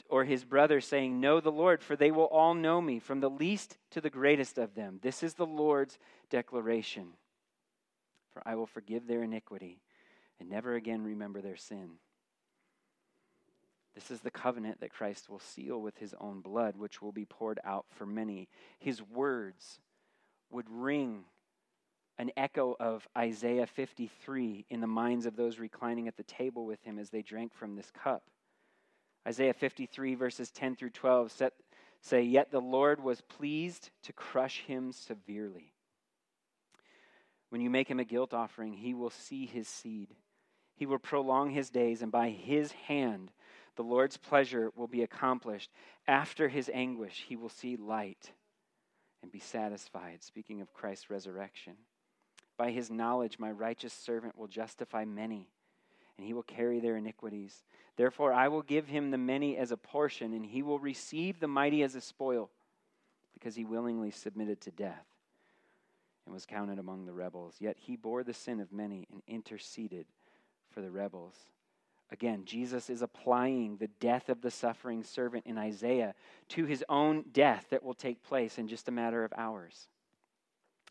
or 0.09 0.25
his 0.25 0.45
brother, 0.45 0.81
saying, 0.81 1.21
Know 1.21 1.41
the 1.41 1.53
Lord, 1.53 1.83
for 1.83 1.95
they 1.95 2.11
will 2.11 2.25
all 2.25 2.55
know 2.55 2.81
me, 2.81 2.99
from 2.99 3.21
the 3.21 3.31
least 3.31 3.79
to 3.91 4.01
the 4.01 4.11
greatest 4.11 4.59
of 4.59 4.75
them. 4.75 4.99
This 5.03 5.23
is 5.23 5.35
the 5.35 5.47
Lord's 5.47 5.99
declaration. 6.31 7.11
For 8.33 8.43
I 8.45 8.57
will 8.57 8.67
forgive 8.67 9.07
their 9.07 9.23
iniquity 9.23 9.81
and 10.41 10.51
never 10.51 10.75
again 10.75 11.03
remember 11.03 11.41
their 11.41 11.57
sin. 11.57 11.93
This 13.95 14.11
is 14.11 14.21
the 14.21 14.31
covenant 14.31 14.81
that 14.81 14.93
Christ 14.93 15.31
will 15.31 15.39
seal 15.39 15.81
with 15.81 15.97
his 15.99 16.15
own 16.21 16.41
blood, 16.41 16.77
which 16.77 17.01
will 17.01 17.13
be 17.13 17.25
poured 17.25 17.61
out 17.65 17.87
for 17.91 18.07
many. 18.07 18.49
His 18.81 19.01
words 19.01 19.79
would 20.51 20.69
ring 20.69 21.25
an 22.19 22.31
echo 22.37 22.77
of 22.79 23.07
Isaiah 23.17 23.67
53 23.67 24.67
in 24.71 24.81
the 24.81 24.87
minds 24.87 25.27
of 25.27 25.37
those 25.37 25.59
reclining 25.59 26.09
at 26.09 26.17
the 26.17 26.23
table 26.23 26.65
with 26.65 26.83
him 26.83 26.99
as 26.99 27.11
they 27.11 27.23
drank 27.23 27.55
from 27.55 27.75
this 27.75 27.91
cup. 27.91 28.23
Isaiah 29.27 29.55
53, 29.55 30.15
verses 30.15 30.51
10 30.51 30.77
through 30.77 30.91
12 30.91 31.33
set, 31.33 31.55
say, 32.01 32.23
Yet 32.23 32.51
the 32.51 32.61
Lord 32.61 33.03
was 33.03 33.21
pleased 33.21 33.91
to 34.03 34.13
crush 34.13 34.61
him 34.61 34.93
severely. 34.93 35.73
When 37.49 37.61
you 37.61 37.71
make 37.71 37.89
him 37.89 38.01
a 38.01 38.05
guilt 38.05 38.35
offering, 38.35 38.75
he 38.75 38.95
will 38.95 39.11
see 39.11 39.47
his 39.47 39.69
seed. 39.69 40.09
He 40.77 40.87
will 40.87 40.99
prolong 40.99 41.51
his 41.51 41.71
days, 41.71 42.03
and 42.03 42.13
by 42.13 42.31
his 42.31 42.73
hand 42.73 43.31
the 43.77 43.83
Lord's 43.83 44.17
pleasure 44.17 44.71
will 44.77 44.87
be 44.87 45.03
accomplished. 45.03 45.71
After 46.07 46.49
his 46.49 46.71
anguish, 46.73 47.25
he 47.27 47.37
will 47.37 47.49
see 47.49 47.77
light 47.77 48.33
and 49.23 49.33
be 49.33 49.41
satisfied. 49.41 50.23
Speaking 50.23 50.61
of 50.61 50.75
Christ's 50.75 51.11
resurrection. 51.11 51.75
By 52.57 52.71
his 52.71 52.91
knowledge, 52.91 53.39
my 53.39 53.51
righteous 53.51 53.93
servant 53.93 54.39
will 54.39 54.47
justify 54.47 55.05
many, 55.05 55.49
and 56.17 56.27
he 56.27 56.33
will 56.33 56.43
carry 56.43 56.81
their 56.81 56.97
iniquities. 56.97 57.65
Therefore, 57.97 58.33
I 58.33 58.49
will 58.49 58.63
give 58.63 58.87
him 58.87 59.11
the 59.11 59.19
many 59.19 59.57
as 59.57 59.73
a 59.73 59.77
portion, 59.77 60.33
and 60.33 60.47
he 60.47 60.63
will 60.63 60.79
receive 60.79 61.41
the 61.41 61.49
mighty 61.49 61.83
as 61.83 61.95
a 61.95 62.01
spoil, 62.01 62.51
because 63.33 63.57
he 63.57 63.65
willingly 63.65 64.11
submitted 64.11 64.61
to 64.63 64.71
death 64.71 65.07
and 66.25 66.33
was 66.33 66.47
counted 66.47 66.79
among 66.79 67.05
the 67.05 67.13
rebels. 67.13 67.57
Yet 67.59 67.77
he 67.79 67.97
bore 67.97 68.23
the 68.23 68.33
sin 68.33 68.61
of 68.61 68.73
many 68.73 69.07
and 69.11 69.23
interceded 69.27 70.07
for 70.71 70.81
the 70.81 70.91
rebels. 70.91 71.35
Again, 72.11 72.45
Jesus 72.45 72.91
is 72.91 73.03
applying 73.03 73.77
the 73.77 73.89
death 73.89 74.29
of 74.29 74.41
the 74.41 74.51
suffering 74.51 75.03
servant 75.03 75.47
in 75.47 75.59
Isaiah 75.59 76.15
to 76.51 76.65
his 76.65 76.85
own 76.89 77.25
death 77.33 77.67
that 77.71 77.83
will 77.83 77.95
take 77.95 78.23
place 78.23 78.59
in 78.59 78.69
just 78.69 78.89
a 78.89 78.93
matter 78.93 79.25
of 79.25 79.33
hours. 79.37 79.89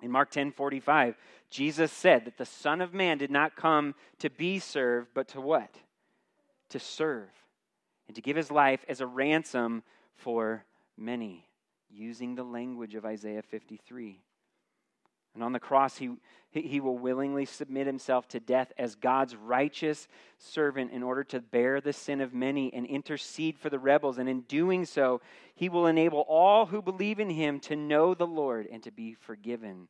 In 0.02 0.12
Mark 0.12 0.32
10 0.32 0.52
45, 0.52 1.16
Jesus 1.50 1.92
said 1.92 2.26
that 2.26 2.38
the 2.38 2.46
Son 2.46 2.82
of 2.82 2.94
Man 2.94 3.18
did 3.18 3.32
not 3.32 3.56
come 3.56 3.96
to 4.20 4.30
be 4.30 4.60
served, 4.60 5.10
but 5.14 5.28
to 5.30 5.42
what? 5.42 5.76
To 6.70 6.80
serve 6.80 7.30
and 8.08 8.16
to 8.16 8.22
give 8.22 8.36
his 8.36 8.52
life 8.52 8.84
as 8.90 9.02
a 9.02 9.08
ransom 9.08 9.84
for 10.16 10.66
many, 10.98 11.48
using 11.90 12.36
the 12.36 12.44
language 12.44 12.96
of 12.96 13.06
Isaiah 13.06 13.42
53. 13.42 14.20
And 15.34 15.44
on 15.44 15.52
the 15.52 15.60
cross, 15.60 15.98
he, 15.98 16.12
he 16.52 16.80
will 16.80 16.98
willingly 16.98 17.46
submit 17.46 17.88
himself 17.88 18.28
to 18.30 18.40
death 18.40 18.72
as 18.78 18.96
God's 18.96 19.36
righteous 19.36 20.08
servant 20.38 20.92
in 20.92 21.02
order 21.02 21.24
to 21.26 21.40
bear 21.40 21.82
the 21.82 21.94
sin 21.94 22.22
of 22.22 22.34
many 22.34 22.72
and 22.74 22.86
intercede 22.86 23.58
for 23.58 23.70
the 23.70 23.80
rebels. 23.80 24.18
And 24.20 24.30
in 24.30 24.42
doing 24.42 24.86
so, 24.86 25.22
he 25.56 25.70
will 25.70 25.88
enable 25.88 26.22
all 26.22 26.68
who 26.68 26.82
believe 26.82 27.20
in 27.20 27.30
him 27.30 27.60
to 27.62 27.76
know 27.76 28.14
the 28.14 28.28
Lord 28.28 28.68
and 28.72 28.84
to 28.84 28.92
be 28.92 29.16
forgiven 29.16 29.88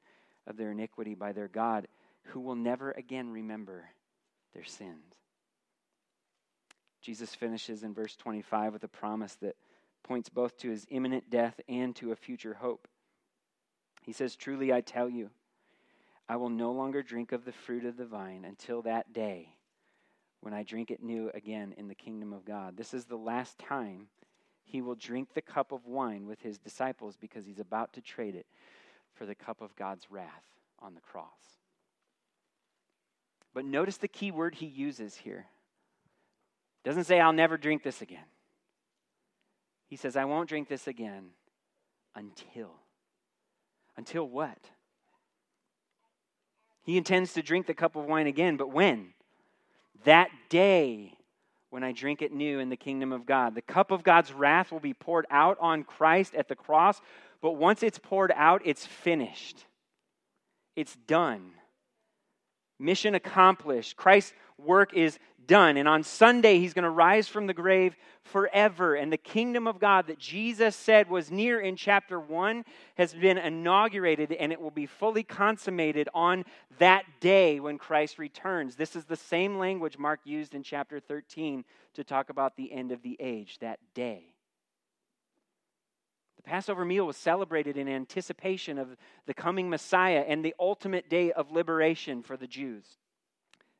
of 0.48 0.58
their 0.58 0.72
iniquity 0.72 1.16
by 1.16 1.34
their 1.34 1.48
God, 1.48 1.88
who 2.28 2.40
will 2.40 2.56
never 2.56 2.92
again 2.92 3.30
remember 3.30 3.90
their 4.54 4.64
sins. 4.64 5.16
Jesus 7.02 7.36
finishes 7.36 7.84
in 7.84 7.94
verse 7.94 8.16
25 8.16 8.74
with 8.74 8.84
a 8.86 8.88
promise 8.88 9.36
that 9.42 9.58
points 10.04 10.30
both 10.30 10.58
to 10.60 10.70
his 10.70 10.88
imminent 10.90 11.30
death 11.30 11.60
and 11.68 11.94
to 11.98 12.14
a 12.14 12.16
future 12.16 12.54
hope. 12.54 12.88
He 14.04 14.12
says, 14.12 14.36
Truly 14.36 14.72
I 14.72 14.82
tell 14.82 15.10
you, 15.10 15.30
I 16.28 16.36
will 16.36 16.50
no 16.50 16.72
longer 16.72 17.02
drink 17.02 17.32
of 17.32 17.46
the 17.46 17.52
fruit 17.52 17.86
of 17.86 17.98
the 17.98 18.06
vine 18.06 18.46
until 18.46 18.82
that 18.84 19.12
day 19.14 19.56
when 20.42 20.54
I 20.54 20.64
drink 20.64 20.92
it 20.92 21.02
new 21.02 21.32
again 21.34 21.74
in 21.78 21.88
the 21.88 21.96
kingdom 21.96 22.34
of 22.34 22.46
God. 22.46 22.76
This 22.78 22.94
is 22.94 23.06
the 23.06 23.16
last 23.16 23.58
time 23.58 24.08
he 24.66 24.82
will 24.82 24.96
drink 24.96 25.34
the 25.34 25.42
cup 25.42 25.72
of 25.72 25.86
wine 25.86 26.28
with 26.28 26.42
his 26.42 26.58
disciples 26.58 27.18
because 27.20 27.46
he's 27.46 27.60
about 27.60 27.94
to 27.94 28.02
trade 28.02 28.36
it 28.36 28.46
for 29.14 29.26
the 29.26 29.36
cup 29.36 29.62
of 29.62 29.76
God's 29.76 30.10
wrath 30.10 30.44
on 30.80 30.96
the 30.96 31.02
cross. 31.02 31.28
But 33.54 33.66
notice 33.66 33.98
the 33.98 34.08
key 34.08 34.32
word 34.32 34.56
he 34.56 34.66
uses 34.66 35.16
here. 35.16 35.46
Doesn't 36.84 37.06
say, 37.06 37.20
I'll 37.20 37.32
never 37.32 37.58
drink 37.58 37.84
this 37.84 38.02
again. 38.02 38.26
He 39.88 39.96
says, 39.96 40.18
I 40.18 40.26
won't 40.26 40.50
drink 40.50 40.68
this 40.68 40.88
again 40.88 41.30
until. 42.16 42.72
Until 43.98 44.28
what? 44.28 44.58
He 46.84 46.98
intends 46.98 47.34
to 47.34 47.42
drink 47.42 47.68
the 47.68 47.74
cup 47.74 47.96
of 47.96 48.06
wine 48.06 48.28
again, 48.28 48.58
but 48.58 48.72
when? 48.72 49.14
That 50.04 50.30
day 50.50 51.14
when 51.74 51.84
I 51.84 51.92
drink 51.92 52.22
it 52.22 52.32
new 52.32 52.60
in 52.60 52.70
the 52.70 52.78
kingdom 52.78 53.12
of 53.12 53.26
God. 53.26 53.56
The 53.56 53.62
cup 53.64 53.90
of 53.90 54.04
God's 54.04 54.32
wrath 54.32 54.72
will 54.72 54.80
be 54.80 54.94
poured 54.94 55.26
out 55.32 55.58
on 55.60 55.84
Christ 55.84 56.36
at 56.36 56.48
the 56.48 56.56
cross, 56.56 57.02
but 57.42 57.54
once 57.54 57.82
it's 57.82 57.98
poured 57.98 58.32
out, 58.36 58.62
it's 58.64 58.86
finished. 58.86 59.66
It's 60.76 60.96
done. 61.08 61.52
Mission 62.78 63.16
accomplished. 63.16 63.96
Christ's 63.96 64.34
work 64.58 64.94
is 64.94 65.20
done. 65.48 65.78
And 65.78 65.88
on 65.88 66.04
Sunday, 66.04 66.60
he's 66.60 66.74
going 66.74 66.84
to 66.84 66.90
rise 66.90 67.28
from 67.28 67.48
the 67.48 67.54
grave 67.54 67.96
forever. 68.24 68.96
And 68.96 69.12
the 69.12 69.18
kingdom 69.18 69.68
of 69.68 69.80
God 69.80 70.08
that 70.08 70.20
Jesus 70.20 70.76
said 70.76 71.10
was 71.10 71.32
near 71.32 71.60
in 71.60 71.76
chapter 71.76 72.20
1 72.20 72.64
has 72.96 73.14
been 73.14 73.38
inaugurated, 73.38 74.32
and 74.32 74.52
it 74.52 74.62
will 74.62 74.72
be 74.72 74.86
fully 74.86 75.24
consummated 75.24 76.10
on 76.14 76.46
that 76.80 77.06
day 77.20 77.60
when 77.60 77.78
Christ 77.78 78.18
returns. 78.18 78.76
This 78.76 78.96
is 78.96 79.06
the 79.06 79.16
same 79.16 79.58
language 79.58 79.98
Mark 79.98 80.22
used 80.24 80.56
in 80.56 80.64
chapter 80.64 81.00
13 81.00 81.66
to 81.96 82.04
talk 82.04 82.30
about 82.30 82.56
the 82.56 82.72
end 82.72 82.92
of 82.92 83.02
the 83.02 83.18
age, 83.20 83.58
that 83.60 83.80
day. 83.94 84.28
The 86.38 86.44
Passover 86.44 86.84
meal 86.84 87.06
was 87.06 87.18
celebrated 87.18 87.78
in 87.78 87.88
anticipation 87.88 88.78
of 88.78 88.98
the 89.28 89.34
coming 89.34 89.70
Messiah 89.70 90.26
and 90.28 90.44
the 90.44 90.56
ultimate 90.60 91.10
day 91.10 91.32
of 91.32 91.52
liberation 91.52 92.22
for 92.22 92.36
the 92.36 92.48
Jews. 92.48 92.86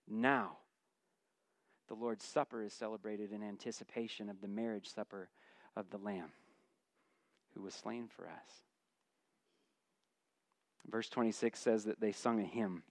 Now, 0.08 0.58
the 1.88 1.94
Lord's 1.96 2.26
Supper 2.26 2.64
is 2.64 2.74
celebrated 2.74 3.32
in 3.32 3.44
anticipation 3.44 4.30
of 4.30 4.42
the 4.42 4.48
marriage 4.48 4.90
supper 4.90 5.30
of 5.76 5.90
the 5.90 5.98
Lamb 5.98 6.32
who 7.54 7.62
was 7.62 7.74
slain 7.74 8.08
for 8.08 8.26
us. 8.26 8.64
Verse 10.90 11.10
26 11.10 11.60
says 11.60 11.86
that 11.86 12.00
they 12.00 12.12
sung 12.12 12.40
a 12.40 12.46
hymn. 12.46 12.84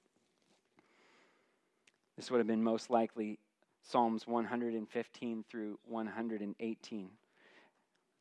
This 2.16 2.30
would 2.30 2.38
have 2.38 2.46
been 2.46 2.62
most 2.62 2.90
likely 2.90 3.38
Psalms 3.82 4.26
115 4.26 5.44
through 5.48 5.78
118. 5.86 7.10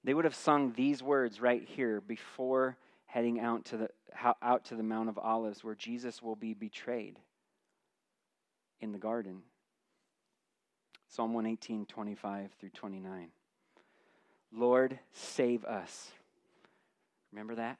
They 0.04 0.14
would 0.14 0.26
have 0.26 0.36
sung 0.36 0.74
these 0.74 1.04
words 1.04 1.40
right 1.40 1.64
here 1.64 2.02
before 2.02 2.78
heading 3.06 3.40
out 3.40 3.66
to 3.66 3.78
the, 3.78 3.90
out 4.42 4.66
to 4.66 4.76
the 4.76 4.84
Mount 4.84 5.10
of 5.10 5.18
Olives 5.18 5.64
where 5.64 5.76
Jesus 5.76 6.22
will 6.22 6.36
be 6.36 6.54
betrayed 6.54 7.20
in 8.80 8.92
the 8.92 8.98
garden. 8.98 9.44
Psalm 11.12 11.34
118, 11.34 11.86
25 11.88 12.52
through 12.58 12.70
29. 12.70 13.28
Lord, 14.54 14.98
save 15.12 15.66
us. 15.66 16.10
Remember 17.34 17.56
that? 17.56 17.78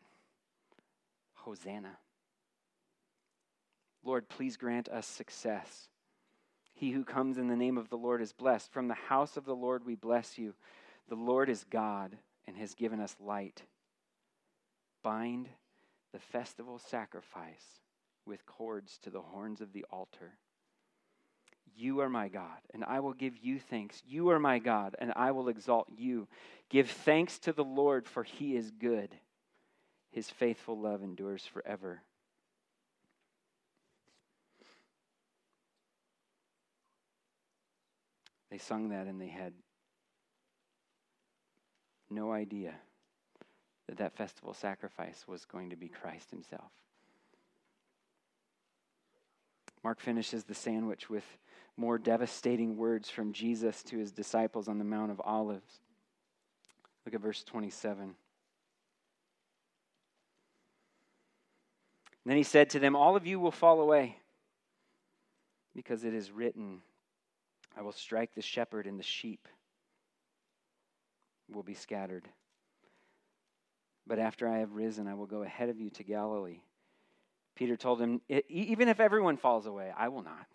Hosanna. 1.36 1.98
Lord, 4.04 4.28
please 4.28 4.58
grant 4.58 4.90
us 4.90 5.08
success. 5.08 5.88
He 6.74 6.92
who 6.92 7.06
comes 7.06 7.38
in 7.38 7.48
the 7.48 7.56
name 7.56 7.78
of 7.78 7.90
the 7.90 7.96
Lord 7.96 8.22
is 8.22 8.34
blessed. 8.34 8.74
From 8.74 8.90
the 8.90 8.96
house 8.96 9.38
of 9.38 9.46
the 9.46 9.56
Lord 9.56 9.86
we 9.86 9.96
bless 9.96 10.38
you. 10.38 10.54
The 11.08 11.16
Lord 11.16 11.50
is 11.50 11.64
God 11.64 12.18
and 12.46 12.58
has 12.58 12.74
given 12.74 13.00
us 13.00 13.16
light. 13.18 13.64
Bind 15.04 15.48
the 16.12 16.20
festival 16.20 16.80
sacrifice 16.80 17.80
with 18.26 18.46
cords 18.46 18.98
to 19.04 19.10
the 19.10 19.22
horns 19.22 19.62
of 19.62 19.72
the 19.72 19.86
altar. 19.90 20.34
You 21.76 22.02
are 22.02 22.10
my 22.10 22.28
God, 22.28 22.58
and 22.74 22.84
I 22.84 23.00
will 23.00 23.14
give 23.14 23.38
you 23.38 23.60
thanks. 23.60 24.02
You 24.06 24.30
are 24.30 24.40
my 24.40 24.60
God, 24.60 24.96
and 25.00 25.14
I 25.16 25.32
will 25.32 25.48
exalt 25.48 25.88
you. 25.96 26.28
Give 26.70 26.90
thanks 26.90 27.40
to 27.40 27.54
the 27.54 27.64
Lord, 27.64 28.08
for 28.08 28.24
he 28.24 28.56
is 28.56 28.72
good. 28.72 29.10
His 30.12 30.30
faithful 30.30 30.80
love 30.80 31.04
endures 31.04 31.46
forever. 31.46 32.02
They 38.50 38.58
sung 38.58 38.90
that, 38.90 39.08
and 39.08 39.20
they 39.20 39.30
had 39.30 39.54
no 42.10 42.34
idea 42.34 42.74
that 43.88 43.98
that 43.98 44.18
festival 44.18 44.54
sacrifice 44.54 45.26
was 45.28 45.46
going 45.46 45.70
to 45.70 45.78
be 45.78 45.88
Christ 45.88 46.30
himself. 46.30 46.72
Mark 49.84 50.00
finishes 50.00 50.44
the 50.44 50.54
sandwich 50.54 51.10
with 51.10 51.26
more 51.78 51.98
devastating 51.98 52.78
words 52.78 53.10
from 53.10 53.34
Jesus 53.34 53.82
to 53.84 53.98
his 53.98 54.12
disciples 54.12 54.68
on 54.68 54.78
the 54.78 54.84
Mount 54.84 55.12
of 55.12 55.22
Olives. 55.24 55.80
Look 57.06 57.16
at 57.16 57.22
verse 57.22 57.44
27. 57.44 58.04
And 58.04 58.16
then 62.26 62.38
he 62.38 62.44
said 62.44 62.70
to 62.72 62.80
them, 62.80 62.96
All 62.96 63.16
of 63.16 63.26
you 63.26 63.40
will 63.40 63.52
fall 63.52 63.82
away, 63.82 64.18
because 65.76 66.04
it 66.04 66.14
is 66.14 66.32
written, 66.32 66.82
I 67.76 67.82
will 67.82 67.94
strike 67.94 68.36
the 68.36 68.42
shepherd, 68.44 68.86
and 68.86 69.00
the 69.00 69.04
sheep 69.04 69.48
will 71.50 71.64
be 71.64 71.74
scattered. 71.74 72.28
But 74.06 74.20
after 74.20 74.48
I 74.48 74.60
have 74.60 74.74
risen, 74.74 75.08
I 75.08 75.16
will 75.16 75.26
go 75.26 75.42
ahead 75.42 75.70
of 75.70 75.80
you 75.80 75.90
to 75.92 76.04
Galilee. 76.04 76.60
Peter 77.56 77.76
told 77.76 78.02
him, 78.02 78.22
Even 78.50 78.88
if 78.88 79.00
everyone 79.00 79.38
falls 79.38 79.66
away, 79.66 79.92
I 79.96 80.08
will 80.08 80.24
not. 80.24 80.48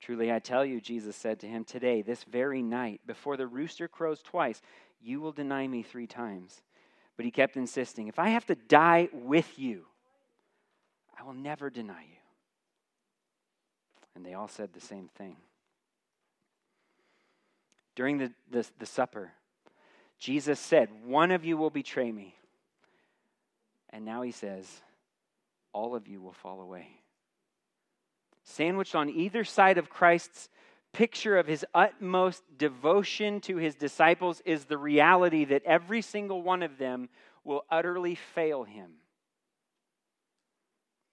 Truly, 0.00 0.32
I 0.32 0.38
tell 0.38 0.64
you, 0.64 0.80
Jesus 0.80 1.16
said 1.16 1.40
to 1.40 1.48
him, 1.48 1.64
today, 1.64 2.02
this 2.02 2.24
very 2.24 2.62
night, 2.62 3.00
before 3.06 3.36
the 3.36 3.46
rooster 3.46 3.88
crows 3.88 4.22
twice, 4.22 4.62
you 5.00 5.20
will 5.20 5.32
deny 5.32 5.66
me 5.66 5.82
three 5.82 6.06
times. 6.06 6.62
But 7.16 7.24
he 7.24 7.30
kept 7.30 7.56
insisting, 7.56 8.08
If 8.08 8.18
I 8.18 8.28
have 8.30 8.46
to 8.46 8.54
die 8.54 9.08
with 9.12 9.58
you, 9.58 9.86
I 11.18 11.22
will 11.24 11.34
never 11.34 11.70
deny 11.70 12.02
you. 12.02 12.18
And 14.14 14.24
they 14.24 14.34
all 14.34 14.48
said 14.48 14.72
the 14.72 14.80
same 14.80 15.08
thing. 15.16 15.36
During 17.94 18.18
the, 18.18 18.32
the, 18.50 18.66
the 18.78 18.86
supper, 18.86 19.32
Jesus 20.18 20.60
said, 20.60 20.88
One 21.04 21.30
of 21.30 21.44
you 21.44 21.56
will 21.56 21.70
betray 21.70 22.12
me. 22.12 22.34
And 23.96 24.04
now 24.04 24.20
he 24.20 24.30
says, 24.30 24.82
All 25.72 25.96
of 25.96 26.06
you 26.06 26.20
will 26.20 26.34
fall 26.34 26.60
away. 26.60 26.86
Sandwiched 28.44 28.94
on 28.94 29.08
either 29.08 29.42
side 29.42 29.78
of 29.78 29.88
Christ's 29.88 30.50
picture 30.92 31.38
of 31.38 31.46
his 31.46 31.64
utmost 31.74 32.42
devotion 32.58 33.40
to 33.40 33.56
his 33.56 33.74
disciples 33.74 34.42
is 34.44 34.66
the 34.66 34.76
reality 34.76 35.46
that 35.46 35.64
every 35.64 36.02
single 36.02 36.42
one 36.42 36.62
of 36.62 36.76
them 36.76 37.08
will 37.42 37.64
utterly 37.70 38.16
fail 38.16 38.64
him. 38.64 38.90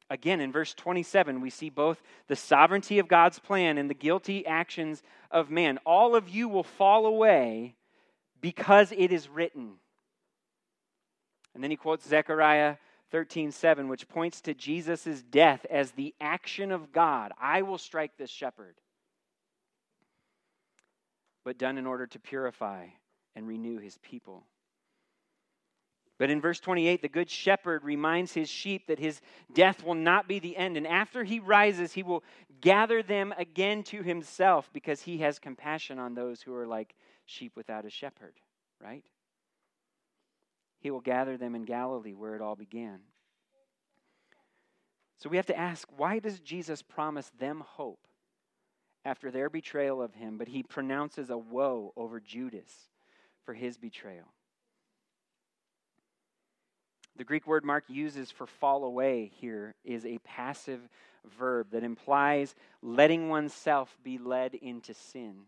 Again, 0.10 0.42
in 0.42 0.52
verse 0.52 0.74
27, 0.74 1.40
we 1.40 1.50
see 1.50 1.70
both 1.70 2.04
the 2.28 2.36
sovereignty 2.36 3.00
of 3.00 3.08
God's 3.08 3.40
plan 3.40 3.78
and 3.78 3.90
the 3.90 3.94
guilty 3.94 4.46
actions 4.46 5.02
of 5.32 5.50
man. 5.50 5.80
All 5.86 6.18
of 6.18 6.28
you 6.28 6.50
will 6.50 6.64
fall 6.64 7.06
away 7.06 7.76
because 8.42 8.92
it 8.92 9.14
is 9.14 9.30
written. 9.30 9.76
And 11.54 11.64
then 11.64 11.72
he 11.72 11.78
quotes 11.78 12.08
Zechariah 12.08 12.78
13:7, 13.12 13.88
which 13.88 14.08
points 14.08 14.42
to 14.42 14.54
Jesus' 14.54 15.22
death 15.22 15.66
as 15.70 15.92
the 15.92 16.16
action 16.20 16.72
of 16.72 16.92
God. 16.92 17.32
I 17.40 17.62
will 17.62 17.78
strike 17.78 18.18
this 18.18 18.32
shepherd. 18.32 18.76
But 21.44 21.58
done 21.58 21.78
in 21.78 21.86
order 21.86 22.08
to 22.08 22.20
purify 22.20 22.88
and 23.36 23.48
renew 23.48 23.78
his 23.78 23.98
people. 24.00 24.46
But 26.18 26.30
in 26.30 26.42
verse 26.42 26.60
28, 26.60 27.02
the 27.02 27.10
good 27.10 27.30
shepherd 27.30 27.84
reminds 27.84 28.34
his 28.34 28.50
sheep 28.50 28.88
that 28.88 29.00
his 29.00 29.20
death 29.54 29.84
will 29.84 29.96
not 29.96 30.28
be 30.28 30.40
the 30.40 30.56
end. 30.56 30.78
And 30.78 30.88
after 30.88 31.24
he 31.24 31.40
rises, 31.40 31.94
he 31.94 32.04
will 32.04 32.24
gather 32.62 33.04
them 33.04 33.34
again 33.38 33.84
to 33.84 34.04
himself 34.04 34.70
because 34.72 35.02
he 35.02 35.18
has 35.18 35.40
compassion 35.40 36.00
on 36.00 36.14
those 36.14 36.42
who 36.42 36.56
are 36.56 36.68
like 36.68 36.96
sheep 37.26 37.54
without 37.56 37.86
a 37.86 37.90
shepherd, 37.90 38.36
right? 38.82 39.04
He 40.84 40.92
will 40.92 41.00
gather 41.00 41.38
them 41.38 41.56
in 41.56 41.64
Galilee 41.64 42.14
where 42.14 42.36
it 42.36 42.42
all 42.42 42.58
began. 42.58 43.00
So 45.18 45.30
we 45.30 45.38
have 45.38 45.46
to 45.46 45.58
ask 45.58 45.88
why 45.96 46.20
does 46.20 46.42
Jesus 46.42 46.82
promise 46.82 47.32
them 47.40 47.64
hope 47.66 48.06
after 49.06 49.32
their 49.32 49.50
betrayal 49.50 50.02
of 50.02 50.14
him, 50.14 50.38
but 50.38 50.50
he 50.50 50.62
pronounces 50.62 51.30
a 51.30 51.38
woe 51.38 51.94
over 51.96 52.20
Judas 52.20 52.70
for 53.46 53.54
his 53.54 53.78
betrayal? 53.78 54.28
The 57.16 57.24
Greek 57.24 57.48
word 57.48 57.64
Mark 57.64 57.86
uses 57.88 58.30
for 58.30 58.46
fall 58.46 58.84
away 58.84 59.32
here 59.40 59.76
is 59.86 60.06
a 60.06 60.18
passive 60.18 60.82
verb 61.38 61.68
that 61.72 61.84
implies 61.84 62.56
letting 62.82 63.30
oneself 63.30 63.96
be 64.04 64.18
led 64.18 64.54
into 64.56 64.94
sin. 64.94 65.44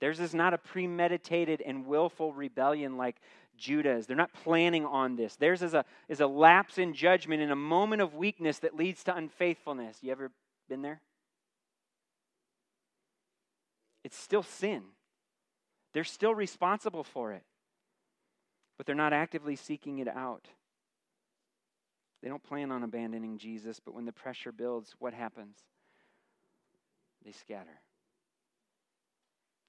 Theirs 0.00 0.20
is 0.20 0.34
not 0.34 0.52
a 0.52 0.58
premeditated 0.58 1.62
and 1.62 1.86
willful 1.86 2.34
rebellion 2.34 2.98
like 2.98 3.16
Judas'. 3.56 4.06
They're 4.06 4.16
not 4.16 4.32
planning 4.32 4.84
on 4.84 5.16
this. 5.16 5.36
Theirs 5.36 5.62
is 5.62 5.74
a, 5.74 5.84
is 6.08 6.20
a 6.20 6.26
lapse 6.26 6.78
in 6.78 6.94
judgment 6.94 7.42
in 7.42 7.50
a 7.50 7.56
moment 7.56 8.02
of 8.02 8.14
weakness 8.14 8.58
that 8.60 8.76
leads 8.76 9.04
to 9.04 9.16
unfaithfulness. 9.16 9.98
You 10.02 10.12
ever 10.12 10.30
been 10.68 10.82
there? 10.82 11.00
It's 14.04 14.16
still 14.16 14.42
sin. 14.42 14.82
They're 15.92 16.04
still 16.04 16.34
responsible 16.34 17.04
for 17.04 17.32
it, 17.32 17.42
but 18.76 18.86
they're 18.86 18.94
not 18.94 19.12
actively 19.12 19.56
seeking 19.56 19.98
it 19.98 20.08
out. 20.08 20.48
They 22.22 22.28
don't 22.28 22.42
plan 22.42 22.70
on 22.70 22.82
abandoning 22.82 23.38
Jesus, 23.38 23.80
but 23.82 23.94
when 23.94 24.04
the 24.04 24.12
pressure 24.12 24.52
builds, 24.52 24.94
what 24.98 25.14
happens? 25.14 25.56
They 27.24 27.32
scatter. 27.32 27.80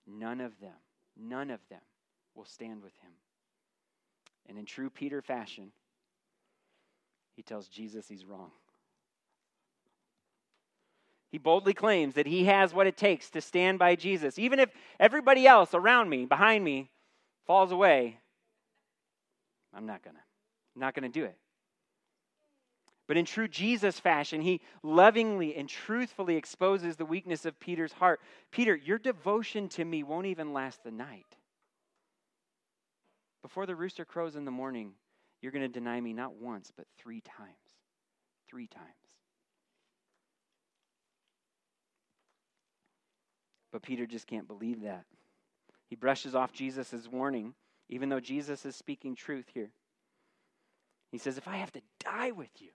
None 0.06 0.42
of 0.42 0.60
them, 0.60 0.76
none 1.18 1.50
of 1.50 1.60
them 1.70 1.82
will 2.36 2.46
stand 2.46 2.84
with 2.84 2.94
him. 3.02 3.12
And 4.48 4.58
in 4.58 4.66
true 4.66 4.90
Peter 4.90 5.22
fashion, 5.22 5.72
he 7.36 7.44
tells 7.44 7.68
Jesus 7.68 8.08
he's 8.08 8.26
wrong. 8.26 8.52
He 11.30 11.38
boldly 11.38 11.74
claims 11.74 12.16
that 12.16 12.26
he 12.26 12.46
has 12.46 12.74
what 12.74 12.88
it 12.88 12.98
takes 12.98 13.30
to 13.32 13.42
stand 13.42 13.80
by 13.80 13.96
Jesus. 13.96 14.40
Even 14.40 14.60
if 14.60 14.70
everybody 15.00 15.46
else 15.46 15.74
around 15.74 16.10
me, 16.10 16.26
behind 16.26 16.64
me, 16.64 16.90
falls 17.46 17.72
away, 17.72 18.18
I'm 19.74 19.86
not 19.86 20.04
going 20.04 20.16
to. 20.16 20.22
Not 20.80 20.94
going 20.94 21.12
to 21.12 21.20
do 21.20 21.26
it. 21.26 21.36
But 23.08 23.18
in 23.18 23.26
true 23.26 23.48
Jesus 23.48 24.00
fashion, 24.00 24.42
he 24.42 24.62
lovingly 24.84 25.56
and 25.56 25.70
truthfully 25.70 26.36
exposes 26.36 26.98
the 26.98 27.06
weakness 27.06 27.46
of 27.46 27.60
Peter's 27.60 27.94
heart. 27.94 28.20
Peter, 28.52 28.76
your 28.76 28.98
devotion 28.98 29.70
to 29.70 29.86
me 29.86 30.04
won't 30.04 30.26
even 30.26 30.54
last 30.54 30.84
the 30.84 30.92
night. 30.92 31.37
Before 33.48 33.66
the 33.66 33.78
rooster 33.78 34.04
crows 34.04 34.36
in 34.36 34.44
the 34.44 34.52
morning, 34.52 34.92
you're 35.42 35.54
going 35.54 35.62
to 35.62 35.70
deny 35.70 36.02
me 36.02 36.12
not 36.12 36.36
once, 36.36 36.70
but 36.76 36.86
three 36.98 37.22
times. 37.22 37.78
Three 38.50 38.68
times. 38.68 38.86
But 43.72 43.84
Peter 43.84 44.06
just 44.06 44.28
can't 44.28 44.50
believe 44.50 44.82
that. 44.82 45.06
He 45.90 45.96
brushes 45.96 46.36
off 46.36 46.52
Jesus' 46.52 47.08
warning, 47.10 47.54
even 47.88 48.10
though 48.10 48.20
Jesus 48.20 48.66
is 48.66 48.76
speaking 48.76 49.16
truth 49.16 49.46
here. 49.54 49.72
He 51.14 51.18
says, 51.18 51.38
If 51.38 51.48
I 51.48 51.56
have 51.56 51.72
to 51.72 51.82
die 52.04 52.32
with 52.32 52.52
you, 52.60 52.72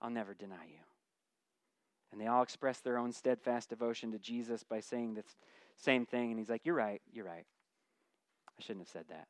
I'll 0.00 0.10
never 0.10 0.32
deny 0.32 0.66
you. 0.68 0.78
And 2.12 2.20
they 2.20 2.28
all 2.28 2.42
express 2.42 2.78
their 2.78 2.98
own 2.98 3.10
steadfast 3.10 3.68
devotion 3.68 4.12
to 4.12 4.20
Jesus 4.20 4.62
by 4.62 4.78
saying 4.78 5.14
the 5.14 5.24
same 5.76 6.06
thing. 6.06 6.30
And 6.30 6.38
he's 6.38 6.50
like, 6.50 6.64
You're 6.64 6.76
right, 6.76 7.02
you're 7.12 7.26
right. 7.26 7.46
I 8.46 8.62
shouldn't 8.62 8.86
have 8.86 8.92
said 8.92 9.06
that. 9.08 9.26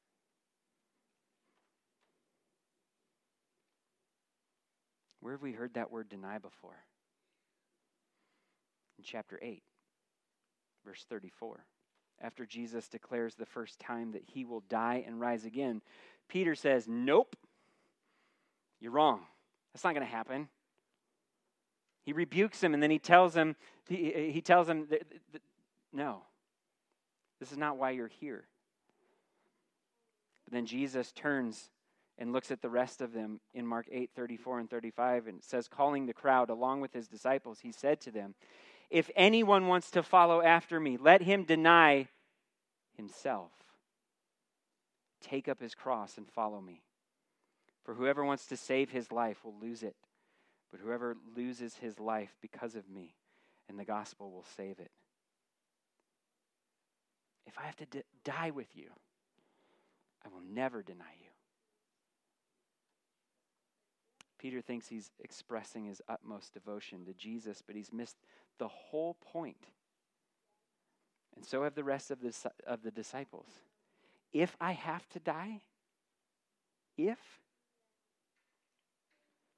Where 5.20 5.34
have 5.34 5.42
we 5.42 5.52
heard 5.52 5.74
that 5.74 5.90
word 5.90 6.08
deny 6.08 6.38
before? 6.38 6.84
In 8.98 9.04
chapter 9.04 9.38
8, 9.42 9.62
verse 10.84 11.04
34. 11.08 11.64
After 12.20 12.44
Jesus 12.44 12.88
declares 12.88 13.34
the 13.34 13.46
first 13.46 13.78
time 13.78 14.12
that 14.12 14.24
he 14.26 14.44
will 14.44 14.62
die 14.68 15.04
and 15.06 15.20
rise 15.20 15.44
again, 15.44 15.82
Peter 16.28 16.54
says, 16.54 16.86
Nope, 16.88 17.36
you're 18.80 18.92
wrong. 18.92 19.20
That's 19.72 19.84
not 19.84 19.94
going 19.94 20.06
to 20.06 20.12
happen. 20.12 20.48
He 22.04 22.12
rebukes 22.12 22.62
him 22.62 22.74
and 22.74 22.82
then 22.82 22.90
he 22.90 22.98
tells 22.98 23.34
him, 23.34 23.54
he, 23.86 24.30
he 24.32 24.40
tells 24.40 24.68
him, 24.68 24.86
that, 24.90 25.02
that, 25.32 25.42
no, 25.92 26.22
this 27.38 27.52
is 27.52 27.58
not 27.58 27.76
why 27.76 27.90
you're 27.90 28.08
here. 28.08 28.46
But 30.44 30.54
then 30.54 30.66
Jesus 30.66 31.12
turns 31.12 31.70
and 32.18 32.32
looks 32.32 32.50
at 32.50 32.60
the 32.60 32.68
rest 32.68 33.00
of 33.00 33.12
them 33.12 33.40
in 33.54 33.66
Mark 33.66 33.86
8 33.90 34.10
34 34.14 34.60
and 34.60 34.70
35 34.70 35.26
and 35.28 35.42
says, 35.42 35.68
calling 35.68 36.06
the 36.06 36.12
crowd 36.12 36.50
along 36.50 36.80
with 36.80 36.92
his 36.92 37.08
disciples, 37.08 37.60
he 37.60 37.72
said 37.72 38.00
to 38.02 38.10
them, 38.10 38.34
If 38.90 39.10
anyone 39.16 39.68
wants 39.68 39.90
to 39.92 40.02
follow 40.02 40.42
after 40.42 40.80
me, 40.80 40.96
let 40.96 41.22
him 41.22 41.44
deny 41.44 42.08
himself, 42.96 43.52
take 45.22 45.48
up 45.48 45.60
his 45.60 45.74
cross, 45.74 46.18
and 46.18 46.28
follow 46.28 46.60
me. 46.60 46.82
For 47.84 47.94
whoever 47.94 48.24
wants 48.24 48.46
to 48.46 48.56
save 48.56 48.90
his 48.90 49.10
life 49.12 49.44
will 49.44 49.54
lose 49.60 49.82
it 49.82 49.96
but 50.70 50.80
whoever 50.80 51.16
loses 51.36 51.76
his 51.76 51.98
life 51.98 52.36
because 52.40 52.74
of 52.74 52.88
me 52.88 53.14
and 53.68 53.78
the 53.78 53.84
gospel 53.84 54.30
will 54.30 54.44
save 54.56 54.78
it. 54.78 54.90
If 57.46 57.58
I 57.58 57.64
have 57.64 57.76
to 57.76 57.86
d- 57.86 58.02
die 58.24 58.50
with 58.50 58.76
you, 58.76 58.90
I 60.24 60.28
will 60.28 60.42
never 60.42 60.82
deny 60.82 61.14
you. 61.20 61.27
Peter 64.38 64.60
thinks 64.60 64.88
he's 64.88 65.10
expressing 65.20 65.84
his 65.84 66.00
utmost 66.08 66.54
devotion 66.54 67.04
to 67.04 67.12
Jesus, 67.12 67.62
but 67.66 67.76
he's 67.76 67.92
missed 67.92 68.16
the 68.58 68.68
whole 68.68 69.16
point. 69.32 69.66
And 71.36 71.44
so 71.44 71.64
have 71.64 71.74
the 71.74 71.84
rest 71.84 72.10
of 72.10 72.20
the, 72.20 72.34
of 72.66 72.82
the 72.82 72.90
disciples. 72.90 73.46
If 74.32 74.56
I 74.60 74.72
have 74.72 75.08
to 75.10 75.18
die, 75.18 75.60
if 76.96 77.18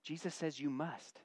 Jesus 0.03 0.35
says, 0.35 0.61
You 0.61 0.70
must. 0.70 1.20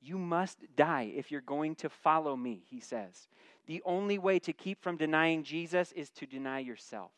You 0.00 0.18
must 0.18 0.58
die 0.76 1.12
if 1.16 1.30
you're 1.30 1.40
going 1.40 1.74
to 1.76 1.88
follow 1.88 2.36
me, 2.36 2.62
he 2.68 2.80
says. 2.80 3.28
The 3.66 3.82
only 3.84 4.18
way 4.18 4.38
to 4.40 4.52
keep 4.52 4.82
from 4.82 4.96
denying 4.96 5.42
Jesus 5.42 5.90
is 5.92 6.10
to 6.10 6.26
deny 6.26 6.60
yourself. 6.60 7.10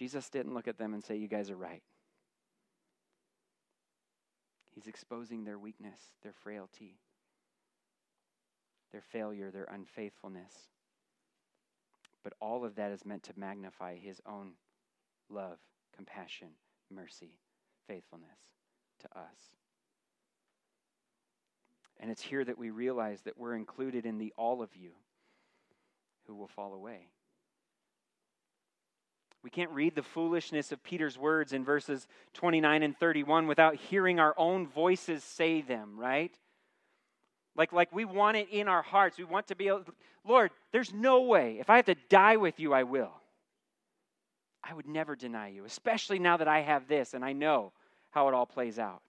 Jesus 0.00 0.30
didn't 0.30 0.54
look 0.54 0.66
at 0.66 0.78
them 0.78 0.94
and 0.94 1.04
say, 1.04 1.16
You 1.16 1.28
guys 1.28 1.50
are 1.50 1.56
right. 1.56 1.82
He's 4.74 4.86
exposing 4.86 5.44
their 5.44 5.58
weakness, 5.58 6.00
their 6.22 6.32
frailty, 6.32 6.96
their 8.92 9.02
failure, 9.02 9.50
their 9.50 9.68
unfaithfulness. 9.70 10.54
But 12.24 12.32
all 12.40 12.64
of 12.64 12.76
that 12.76 12.92
is 12.92 13.04
meant 13.04 13.24
to 13.24 13.34
magnify 13.36 13.96
his 13.96 14.22
own 14.26 14.52
love, 15.28 15.58
compassion, 15.94 16.48
mercy, 16.90 17.38
faithfulness 17.86 18.38
to 19.00 19.18
us. 19.18 19.52
And 21.98 22.10
it's 22.10 22.22
here 22.22 22.42
that 22.46 22.56
we 22.56 22.70
realize 22.70 23.20
that 23.26 23.36
we're 23.36 23.54
included 23.54 24.06
in 24.06 24.16
the 24.16 24.32
all 24.38 24.62
of 24.62 24.74
you 24.74 24.92
who 26.26 26.34
will 26.34 26.48
fall 26.48 26.72
away. 26.72 27.10
We 29.42 29.50
can't 29.50 29.70
read 29.70 29.94
the 29.94 30.02
foolishness 30.02 30.70
of 30.70 30.82
Peter's 30.82 31.16
words 31.16 31.52
in 31.52 31.64
verses 31.64 32.06
29 32.34 32.82
and 32.82 32.96
31 32.96 33.46
without 33.46 33.74
hearing 33.74 34.20
our 34.20 34.34
own 34.36 34.66
voices 34.66 35.24
say 35.24 35.62
them, 35.62 35.98
right? 35.98 36.32
Like, 37.56 37.72
like 37.72 37.90
we 37.92 38.04
want 38.04 38.36
it 38.36 38.48
in 38.50 38.68
our 38.68 38.82
hearts. 38.82 39.16
We 39.16 39.24
want 39.24 39.48
to 39.48 39.56
be 39.56 39.68
able, 39.68 39.84
Lord, 40.26 40.50
there's 40.72 40.92
no 40.92 41.22
way. 41.22 41.56
If 41.58 41.70
I 41.70 41.76
have 41.76 41.86
to 41.86 41.96
die 42.10 42.36
with 42.36 42.60
you, 42.60 42.74
I 42.74 42.82
will. 42.82 43.12
I 44.62 44.74
would 44.74 44.86
never 44.86 45.16
deny 45.16 45.48
you, 45.48 45.64
especially 45.64 46.18
now 46.18 46.36
that 46.36 46.48
I 46.48 46.60
have 46.60 46.86
this 46.86 47.14
and 47.14 47.24
I 47.24 47.32
know 47.32 47.72
how 48.10 48.28
it 48.28 48.34
all 48.34 48.46
plays 48.46 48.78
out. 48.78 49.02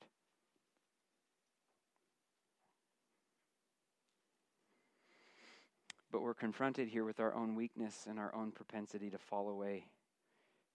But 6.10 6.22
we're 6.22 6.34
confronted 6.34 6.88
here 6.88 7.04
with 7.04 7.20
our 7.20 7.34
own 7.36 7.56
weakness 7.56 8.06
and 8.10 8.18
our 8.18 8.34
own 8.34 8.52
propensity 8.52 9.10
to 9.10 9.18
fall 9.18 9.50
away 9.50 9.86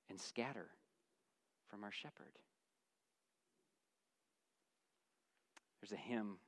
and 0.09 0.21
scatter 0.21 0.69
from 1.69 1.85
our 1.85 1.93
shepherd. 1.93 2.39
There's 5.81 5.93
a 5.93 6.03
hymn, 6.03 6.39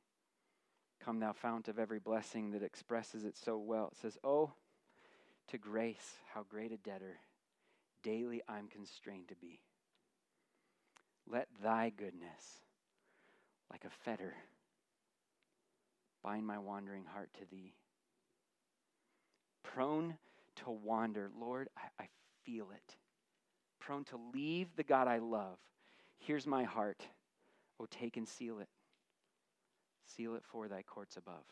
Come 1.05 1.21
Thou 1.21 1.33
Fount 1.33 1.69
of 1.69 1.79
Every 1.79 1.99
Blessing, 1.99 2.51
that 2.53 2.63
expresses 2.63 3.25
it 3.25 3.37
so 3.37 3.57
well. 3.59 3.91
It 3.93 3.99
says, 3.99 4.19
Oh, 4.25 4.53
to 5.49 5.59
grace, 5.59 6.15
how 6.35 6.45
great 6.49 6.73
a 6.73 6.77
debtor 6.77 7.19
daily 8.03 8.43
I'm 8.49 8.69
constrained 8.69 9.29
to 9.29 9.37
be. 9.37 9.61
Let 11.31 11.49
thy 11.63 11.91
goodness, 11.91 12.63
like 13.71 13.85
a 13.85 13.91
fetter, 13.91 14.35
bind 16.23 16.47
my 16.47 16.59
wandering 16.59 17.05
heart 17.05 17.31
to 17.35 17.45
thee. 17.51 17.75
Prone 19.63 20.17
to 20.57 20.71
wander, 20.71 21.31
Lord, 21.39 21.69
I, 21.77 22.05
I 22.05 22.09
feel 22.45 22.69
it 22.71 22.97
prone 23.89 24.05
to 24.05 24.21
leave 24.35 24.69
the 24.77 24.83
God 24.83 25.09
I 25.09 25.17
love. 25.17 25.57
Here's 26.19 26.47
my 26.47 26.63
heart. 26.63 27.07
Oh, 27.81 27.87
take 27.91 28.19
and 28.19 28.29
seal 28.29 28.59
it. 28.59 28.69
Seal 30.05 30.35
it 30.35 30.43
for 30.45 30.69
thy 30.69 30.83
courts 30.83 31.17
above. 31.17 31.45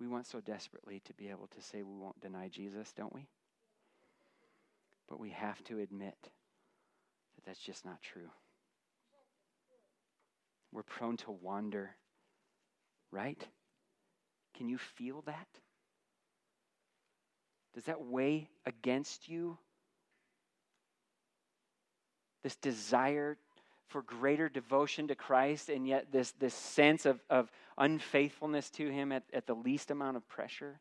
We 0.00 0.08
want 0.08 0.26
so 0.26 0.40
desperately 0.40 1.00
to 1.04 1.14
be 1.14 1.28
able 1.28 1.46
to 1.46 1.62
say 1.62 1.84
we 1.84 1.94
won't 1.94 2.20
deny 2.20 2.48
Jesus, 2.48 2.92
don't 2.92 3.14
we? 3.14 3.28
But 5.08 5.20
we 5.20 5.30
have 5.30 5.62
to 5.64 5.78
admit 5.78 6.16
that 6.22 7.44
that's 7.46 7.60
just 7.60 7.84
not 7.84 8.02
true. 8.02 8.30
We're 10.72 10.82
prone 10.82 11.18
to 11.18 11.30
wander, 11.30 11.94
right? 13.12 13.46
Can 14.56 14.68
you 14.68 14.78
feel 14.78 15.22
that? 15.26 15.46
Does 17.74 17.84
that 17.84 18.04
weigh 18.04 18.48
against 18.66 19.28
you? 19.28 19.58
This 22.42 22.56
desire 22.56 23.38
for 23.88 24.02
greater 24.02 24.48
devotion 24.48 25.08
to 25.08 25.14
Christ, 25.14 25.68
and 25.68 25.86
yet 25.86 26.10
this, 26.10 26.32
this 26.32 26.54
sense 26.54 27.06
of, 27.06 27.20
of 27.30 27.50
unfaithfulness 27.78 28.70
to 28.70 28.90
Him 28.90 29.12
at, 29.12 29.22
at 29.32 29.46
the 29.46 29.54
least 29.54 29.90
amount 29.90 30.16
of 30.16 30.26
pressure? 30.28 30.80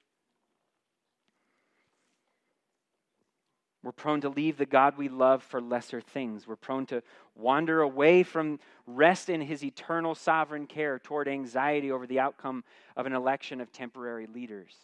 We're 3.84 3.92
prone 3.92 4.22
to 4.22 4.30
leave 4.30 4.58
the 4.58 4.66
God 4.66 4.98
we 4.98 5.10
love 5.10 5.42
for 5.42 5.60
lesser 5.60 6.02
things. 6.02 6.48
We're 6.48 6.56
prone 6.56 6.86
to 6.88 7.02
wander 7.36 7.82
away 7.82 8.22
from 8.24 8.60
rest 8.86 9.30
in 9.30 9.42
His 9.42 9.64
eternal 9.64 10.14
sovereign 10.14 10.68
care 10.68 11.00
toward 11.00 11.28
anxiety 11.28 11.92
over 11.92 12.06
the 12.06 12.20
outcome 12.20 12.64
of 12.96 13.06
an 13.06 13.14
election 13.14 13.60
of 13.60 13.72
temporary 13.72 14.28
leaders. 14.28 14.76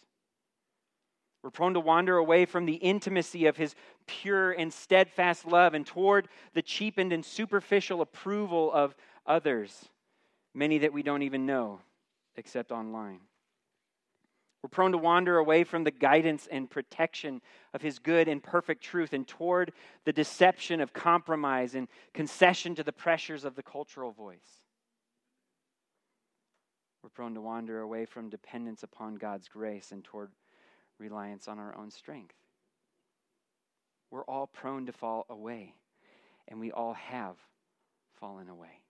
We're 1.42 1.50
prone 1.50 1.74
to 1.74 1.80
wander 1.80 2.16
away 2.16 2.46
from 2.46 2.66
the 2.66 2.74
intimacy 2.74 3.46
of 3.46 3.56
his 3.56 3.74
pure 4.06 4.52
and 4.52 4.72
steadfast 4.72 5.46
love 5.46 5.74
and 5.74 5.86
toward 5.86 6.28
the 6.54 6.62
cheapened 6.62 7.12
and 7.12 7.24
superficial 7.24 8.00
approval 8.00 8.72
of 8.72 8.94
others, 9.26 9.88
many 10.54 10.78
that 10.78 10.92
we 10.92 11.02
don't 11.02 11.22
even 11.22 11.46
know 11.46 11.80
except 12.36 12.72
online. 12.72 13.20
We're 14.62 14.68
prone 14.70 14.92
to 14.92 14.98
wander 14.98 15.38
away 15.38 15.62
from 15.62 15.84
the 15.84 15.92
guidance 15.92 16.48
and 16.50 16.68
protection 16.68 17.40
of 17.72 17.80
his 17.80 18.00
good 18.00 18.26
and 18.26 18.42
perfect 18.42 18.82
truth 18.82 19.12
and 19.12 19.26
toward 19.26 19.72
the 20.04 20.12
deception 20.12 20.80
of 20.80 20.92
compromise 20.92 21.76
and 21.76 21.86
concession 22.12 22.74
to 22.74 22.82
the 22.82 22.92
pressures 22.92 23.44
of 23.44 23.54
the 23.54 23.62
cultural 23.62 24.10
voice. 24.10 24.64
We're 27.04 27.10
prone 27.10 27.34
to 27.34 27.40
wander 27.40 27.78
away 27.78 28.04
from 28.04 28.28
dependence 28.28 28.82
upon 28.82 29.14
God's 29.14 29.46
grace 29.46 29.92
and 29.92 30.02
toward 30.02 30.32
reliance 30.98 31.48
on 31.48 31.58
our 31.58 31.76
own 31.76 31.90
strength. 31.90 32.34
We're 34.10 34.24
all 34.24 34.46
prone 34.46 34.86
to 34.86 34.92
fall 34.92 35.26
away, 35.28 35.74
and 36.46 36.58
we 36.60 36.72
all 36.72 36.94
have 36.94 37.36
fallen 38.20 38.48
away. 38.48 38.80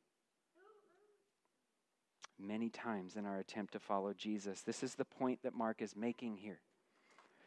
Many 2.41 2.71
times 2.71 3.17
in 3.17 3.27
our 3.27 3.39
attempt 3.39 3.73
to 3.73 3.81
follow 3.81 4.13
Jesus. 4.13 4.61
This 4.61 4.85
is 4.85 4.95
the 4.95 5.05
point 5.05 5.43
that 5.43 5.55
Mark 5.55 5.83
is 5.83 5.97
making 5.97 6.37
here. 6.37 6.61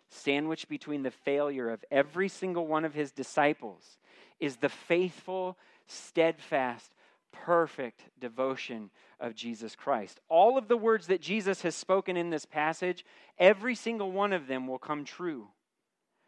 Sandwiched 0.09 0.67
between 0.67 1.03
the 1.03 1.11
failure 1.11 1.69
of 1.69 1.85
every 1.89 2.27
single 2.27 2.67
one 2.67 2.83
of 2.83 2.93
his 2.93 3.13
disciples 3.13 3.97
is 4.41 4.57
the 4.57 4.67
faithful, 4.67 5.57
steadfast, 5.87 6.91
perfect 7.31 8.03
devotion 8.19 8.89
of 9.19 9.35
Jesus 9.35 9.75
Christ. 9.75 10.19
All 10.29 10.57
of 10.57 10.67
the 10.67 10.77
words 10.77 11.07
that 11.07 11.21
Jesus 11.21 11.61
has 11.61 11.75
spoken 11.75 12.17
in 12.17 12.29
this 12.29 12.45
passage, 12.45 13.05
every 13.37 13.75
single 13.75 14.11
one 14.11 14.33
of 14.33 14.47
them 14.47 14.67
will 14.67 14.79
come 14.79 15.05
true. 15.05 15.47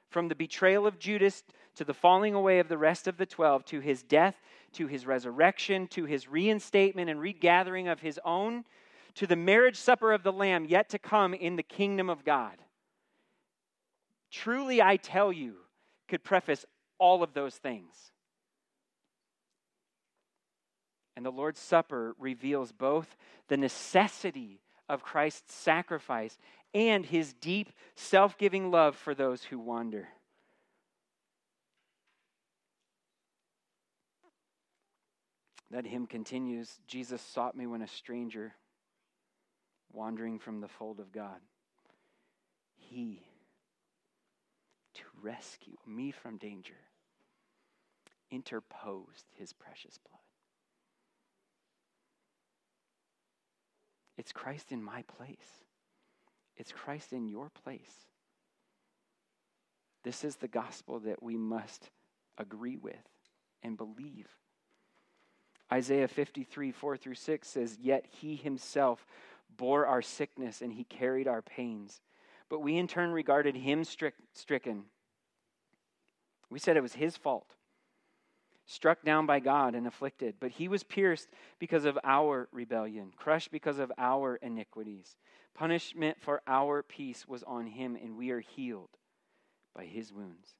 From 0.09 0.27
the 0.27 0.35
betrayal 0.35 0.85
of 0.85 0.99
Judas 0.99 1.43
to 1.75 1.83
the 1.83 1.93
falling 1.93 2.35
away 2.35 2.59
of 2.59 2.67
the 2.67 2.77
rest 2.77 3.07
of 3.07 3.17
the 3.17 3.25
twelve, 3.25 3.65
to 3.65 3.79
his 3.79 4.03
death, 4.03 4.35
to 4.73 4.87
his 4.87 5.05
resurrection, 5.05 5.87
to 5.87 6.05
his 6.05 6.27
reinstatement 6.27 7.09
and 7.09 7.19
regathering 7.19 7.87
of 7.87 7.99
his 7.99 8.19
own, 8.23 8.63
to 9.15 9.27
the 9.27 9.35
marriage 9.35 9.77
supper 9.77 10.11
of 10.11 10.23
the 10.23 10.31
Lamb 10.31 10.65
yet 10.65 10.89
to 10.89 10.99
come 10.99 11.33
in 11.33 11.55
the 11.55 11.63
kingdom 11.63 12.09
of 12.09 12.23
God. 12.23 12.57
Truly, 14.31 14.81
I 14.81 14.97
tell 14.97 15.31
you, 15.31 15.55
could 16.07 16.23
preface 16.23 16.65
all 16.99 17.23
of 17.23 17.33
those 17.33 17.55
things. 17.55 18.11
And 21.15 21.25
the 21.25 21.31
Lord's 21.31 21.59
Supper 21.59 22.15
reveals 22.17 22.71
both 22.71 23.15
the 23.47 23.57
necessity 23.57 24.61
of 24.89 25.03
Christ's 25.03 25.53
sacrifice 25.53 26.37
and 26.73 27.05
his 27.05 27.33
deep, 27.33 27.71
self 27.95 28.37
giving 28.37 28.71
love 28.71 28.95
for 28.95 29.13
those 29.13 29.43
who 29.43 29.59
wander. 29.59 30.09
That 35.71 35.87
hymn 35.87 36.07
continues 36.07 36.79
Jesus 36.87 37.21
sought 37.21 37.55
me 37.55 37.65
when 37.65 37.81
a 37.81 37.87
stranger, 37.87 38.53
wandering 39.91 40.39
from 40.39 40.61
the 40.61 40.67
fold 40.67 40.99
of 40.99 41.11
God. 41.11 41.39
He, 42.75 43.23
to 44.95 45.03
rescue 45.21 45.77
me 45.87 46.11
from 46.11 46.37
danger, 46.37 46.77
interposed 48.29 49.25
his 49.35 49.53
precious 49.53 49.97
blood. 50.07 50.22
It's 54.23 54.31
Christ 54.31 54.71
in 54.71 54.81
my 54.81 55.01
place. 55.17 55.65
It's 56.55 56.71
Christ 56.71 57.11
in 57.11 57.27
your 57.27 57.49
place. 57.49 58.07
This 60.05 60.23
is 60.23 60.37
the 60.37 60.47
gospel 60.47 60.99
that 60.99 61.21
we 61.21 61.35
must 61.35 61.89
agree 62.37 62.77
with 62.77 62.95
and 63.63 63.75
believe. 63.75 64.29
Isaiah 65.69 66.07
53, 66.07 66.71
4 66.71 66.95
through 66.95 67.15
6 67.15 67.45
says, 67.45 67.77
Yet 67.81 68.05
he 68.09 68.37
himself 68.37 69.05
bore 69.57 69.85
our 69.85 70.01
sickness 70.01 70.61
and 70.61 70.71
he 70.71 70.85
carried 70.85 71.27
our 71.27 71.41
pains. 71.41 71.99
But 72.47 72.61
we 72.61 72.77
in 72.77 72.87
turn 72.87 73.11
regarded 73.11 73.57
him 73.57 73.83
stricken. 73.83 74.83
We 76.49 76.59
said 76.59 76.77
it 76.77 76.81
was 76.83 76.93
his 76.93 77.17
fault 77.17 77.57
struck 78.65 79.03
down 79.03 79.25
by 79.25 79.39
God 79.39 79.75
and 79.75 79.87
afflicted. 79.87 80.35
But 80.39 80.51
he 80.51 80.67
was 80.67 80.83
pierced 80.83 81.27
because 81.59 81.85
of 81.85 81.97
our 82.03 82.47
rebellion, 82.51 83.11
crushed 83.15 83.51
because 83.51 83.79
of 83.79 83.91
our 83.97 84.35
iniquities. 84.37 85.17
Punishment 85.53 86.17
for 86.21 86.41
our 86.47 86.81
peace 86.81 87.27
was 87.27 87.43
on 87.43 87.67
him, 87.67 87.95
and 87.95 88.17
we 88.17 88.31
are 88.31 88.39
healed 88.39 88.89
by 89.75 89.85
his 89.85 90.11
wounds. 90.11 90.55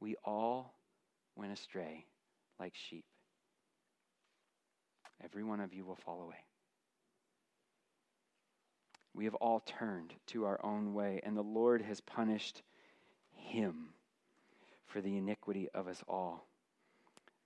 We 0.00 0.16
all 0.24 0.74
went 1.36 1.52
astray. 1.52 2.06
like 2.60 2.74
sheep. 2.74 3.04
Every 5.22 5.42
one 5.42 5.60
of 5.60 5.72
you 5.72 5.84
will 5.84 5.96
fall 5.96 6.22
away. 6.22 6.44
We 9.14 9.24
have 9.24 9.34
all 9.36 9.60
turned 9.60 10.14
to 10.28 10.44
our 10.44 10.64
own 10.64 10.92
way, 10.92 11.20
and 11.24 11.36
the 11.36 11.42
Lord 11.42 11.82
has 11.82 12.00
punished 12.00 12.62
him 13.32 13.90
for 14.86 15.00
the 15.00 15.16
iniquity 15.16 15.68
of 15.74 15.88
us 15.88 16.02
all. 16.08 16.46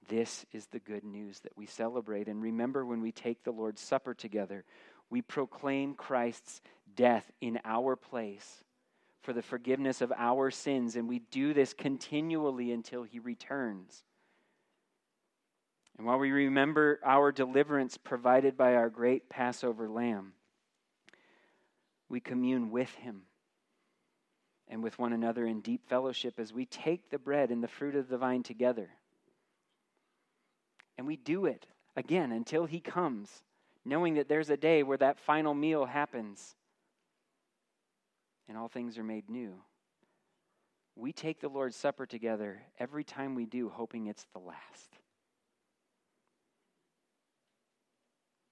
This 0.09 0.47
is 0.53 0.67
the 0.67 0.79
good 0.79 1.05
news 1.05 1.41
that 1.41 1.57
we 1.57 1.67
celebrate. 1.67 2.29
And 2.29 2.43
remember, 2.43 2.85
when 2.85 3.01
we 3.01 3.13
take 3.13 3.45
the 3.45 3.53
Lord's 3.53 3.81
Supper 3.81 4.15
together, 4.15 4.65
we 5.11 5.23
proclaim 5.23 5.95
Christ's 5.95 6.61
death 6.97 7.31
in 7.41 7.61
our 7.65 7.95
place 7.95 8.65
for 9.23 9.33
the 9.33 9.43
forgiveness 9.43 10.01
of 10.01 10.13
our 10.17 10.51
sins, 10.51 10.97
and 10.97 11.09
we 11.09 11.19
do 11.19 11.53
this 11.53 11.75
continually 11.75 12.73
until 12.73 13.03
he 13.03 13.19
returns. 13.19 14.03
And 15.99 16.07
while 16.07 16.19
we 16.19 16.31
remember 16.31 17.01
our 17.05 17.33
deliverance 17.33 17.97
provided 17.97 18.57
by 18.57 18.75
our 18.75 18.89
great 18.89 19.29
Passover 19.29 19.89
lamb, 19.89 20.33
we 22.09 22.21
commune 22.21 22.71
with 22.71 22.95
him 22.95 23.23
and 24.69 24.83
with 24.83 24.99
one 24.99 25.13
another 25.13 25.47
in 25.47 25.61
deep 25.61 25.89
fellowship 25.89 26.39
as 26.39 26.53
we 26.53 26.65
take 26.65 27.11
the 27.11 27.19
bread 27.19 27.51
and 27.51 27.63
the 27.63 27.69
fruit 27.69 27.97
of 27.97 28.09
the 28.09 28.19
vine 28.19 28.43
together. 28.43 28.89
And 30.99 31.07
we 31.07 31.17
do 31.17 31.47
it 31.47 31.67
again 31.97 32.33
until 32.33 32.67
he 32.67 32.81
comes, 32.81 33.43
knowing 33.85 34.15
that 34.15 34.29
there's 34.29 34.51
a 34.51 34.57
day 34.57 34.83
where 34.83 34.99
that 34.99 35.19
final 35.19 35.55
meal 35.55 35.87
happens 35.87 36.57
and 38.49 38.59
all 38.59 38.69
things 38.69 38.99
are 38.99 39.05
made 39.05 39.31
new. 39.31 39.55
We 40.97 41.13
take 41.13 41.41
the 41.41 41.49
Lord's 41.49 41.77
Supper 41.77 42.07
together 42.07 42.61
every 42.81 43.05
time 43.05 43.37
we 43.37 43.47
do, 43.47 43.69
hoping 43.69 44.09
it's 44.09 44.27
the 44.33 44.41
last. 44.41 44.99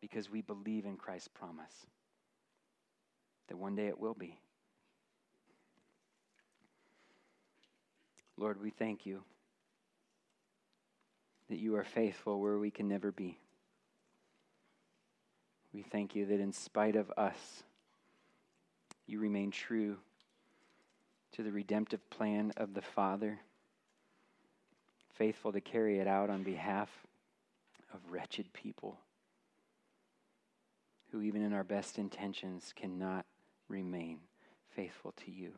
Because 0.00 0.30
we 0.30 0.42
believe 0.42 0.84
in 0.84 0.96
Christ's 0.96 1.28
promise 1.28 1.86
that 3.48 3.56
one 3.56 3.74
day 3.74 3.88
it 3.88 3.98
will 3.98 4.14
be. 4.14 4.38
Lord, 8.36 8.62
we 8.62 8.70
thank 8.70 9.06
you 9.06 9.24
that 11.48 11.58
you 11.58 11.76
are 11.76 11.84
faithful 11.84 12.40
where 12.40 12.58
we 12.58 12.70
can 12.70 12.88
never 12.88 13.12
be. 13.12 13.38
We 15.72 15.82
thank 15.82 16.14
you 16.14 16.26
that 16.26 16.40
in 16.40 16.52
spite 16.52 16.96
of 16.96 17.10
us, 17.16 17.62
you 19.06 19.20
remain 19.20 19.50
true 19.50 19.98
to 21.32 21.42
the 21.42 21.52
redemptive 21.52 22.08
plan 22.10 22.52
of 22.56 22.74
the 22.74 22.82
Father, 22.82 23.38
faithful 25.14 25.52
to 25.52 25.60
carry 25.60 25.98
it 25.98 26.06
out 26.06 26.30
on 26.30 26.42
behalf 26.42 26.88
of 27.92 28.00
wretched 28.10 28.52
people 28.52 28.98
who, 31.12 31.20
even 31.20 31.42
in 31.42 31.52
our 31.52 31.64
best 31.64 31.98
intentions, 31.98 32.72
cannot 32.74 33.24
remain 33.68 34.18
faithful 34.74 35.12
to 35.24 35.30
you. 35.30 35.52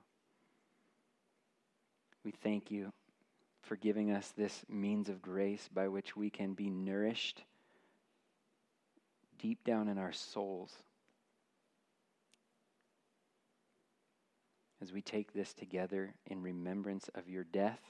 We 2.25 2.33
thank 2.33 2.71
you 2.71 2.93
for 3.69 3.77
giving 3.77 4.11
us 4.11 4.33
this 4.35 4.65
means 4.67 5.11
of 5.11 5.21
grace 5.21 5.69
by 5.73 5.89
which 5.89 6.17
we 6.17 6.31
can 6.31 6.55
be 6.55 6.71
nourished 6.71 7.45
deep 9.39 9.63
down 9.63 9.89
in 9.89 9.99
our 9.99 10.13
souls. 10.13 10.73
As 14.81 14.91
we 14.91 15.03
take 15.03 15.35
this 15.35 15.53
together 15.53 16.15
in 16.27 16.41
remembrance 16.41 17.11
of 17.15 17.29
your 17.29 17.45
death 17.45 17.81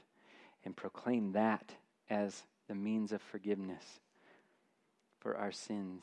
and 0.65 0.77
proclaim 0.77 1.33
that 1.33 1.77
as 2.11 2.43
the 2.67 2.75
means 2.75 3.13
of 3.13 3.23
forgiveness 3.23 4.01
for 5.21 5.37
our 5.37 5.53
sins. 5.53 6.03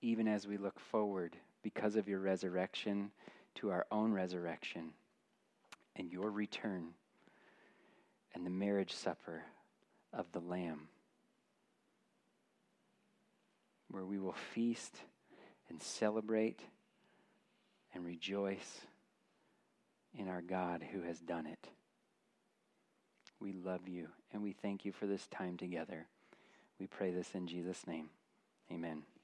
Even 0.00 0.26
as 0.28 0.46
we 0.46 0.56
look 0.56 0.80
forward 0.80 1.36
because 1.62 1.94
of 1.94 2.08
your 2.08 2.20
resurrection 2.20 3.10
to 3.56 3.70
our 3.70 3.86
own 3.90 4.12
resurrection 4.12 4.92
and 5.98 6.10
your 6.12 6.30
return 6.30 6.88
and 8.34 8.46
the 8.46 8.50
marriage 8.50 8.94
supper 8.94 9.42
of 10.12 10.30
the 10.32 10.40
Lamb, 10.40 10.88
where 13.90 14.04
we 14.04 14.18
will 14.18 14.36
feast 14.54 14.96
and 15.68 15.82
celebrate 15.82 16.60
and 17.94 18.04
rejoice 18.04 18.80
in 20.16 20.28
our 20.28 20.42
God 20.42 20.84
who 20.92 21.02
has 21.02 21.18
done 21.20 21.46
it. 21.46 21.68
We 23.40 23.52
love 23.52 23.88
you 23.88 24.08
and 24.32 24.42
we 24.42 24.52
thank 24.52 24.84
you 24.84 24.92
for 24.92 25.06
this 25.06 25.26
time 25.28 25.56
together. 25.56 26.06
We 26.78 26.86
pray 26.86 27.10
this 27.10 27.34
in 27.34 27.46
Jesus' 27.46 27.86
name. 27.86 28.10
Amen. 28.70 29.17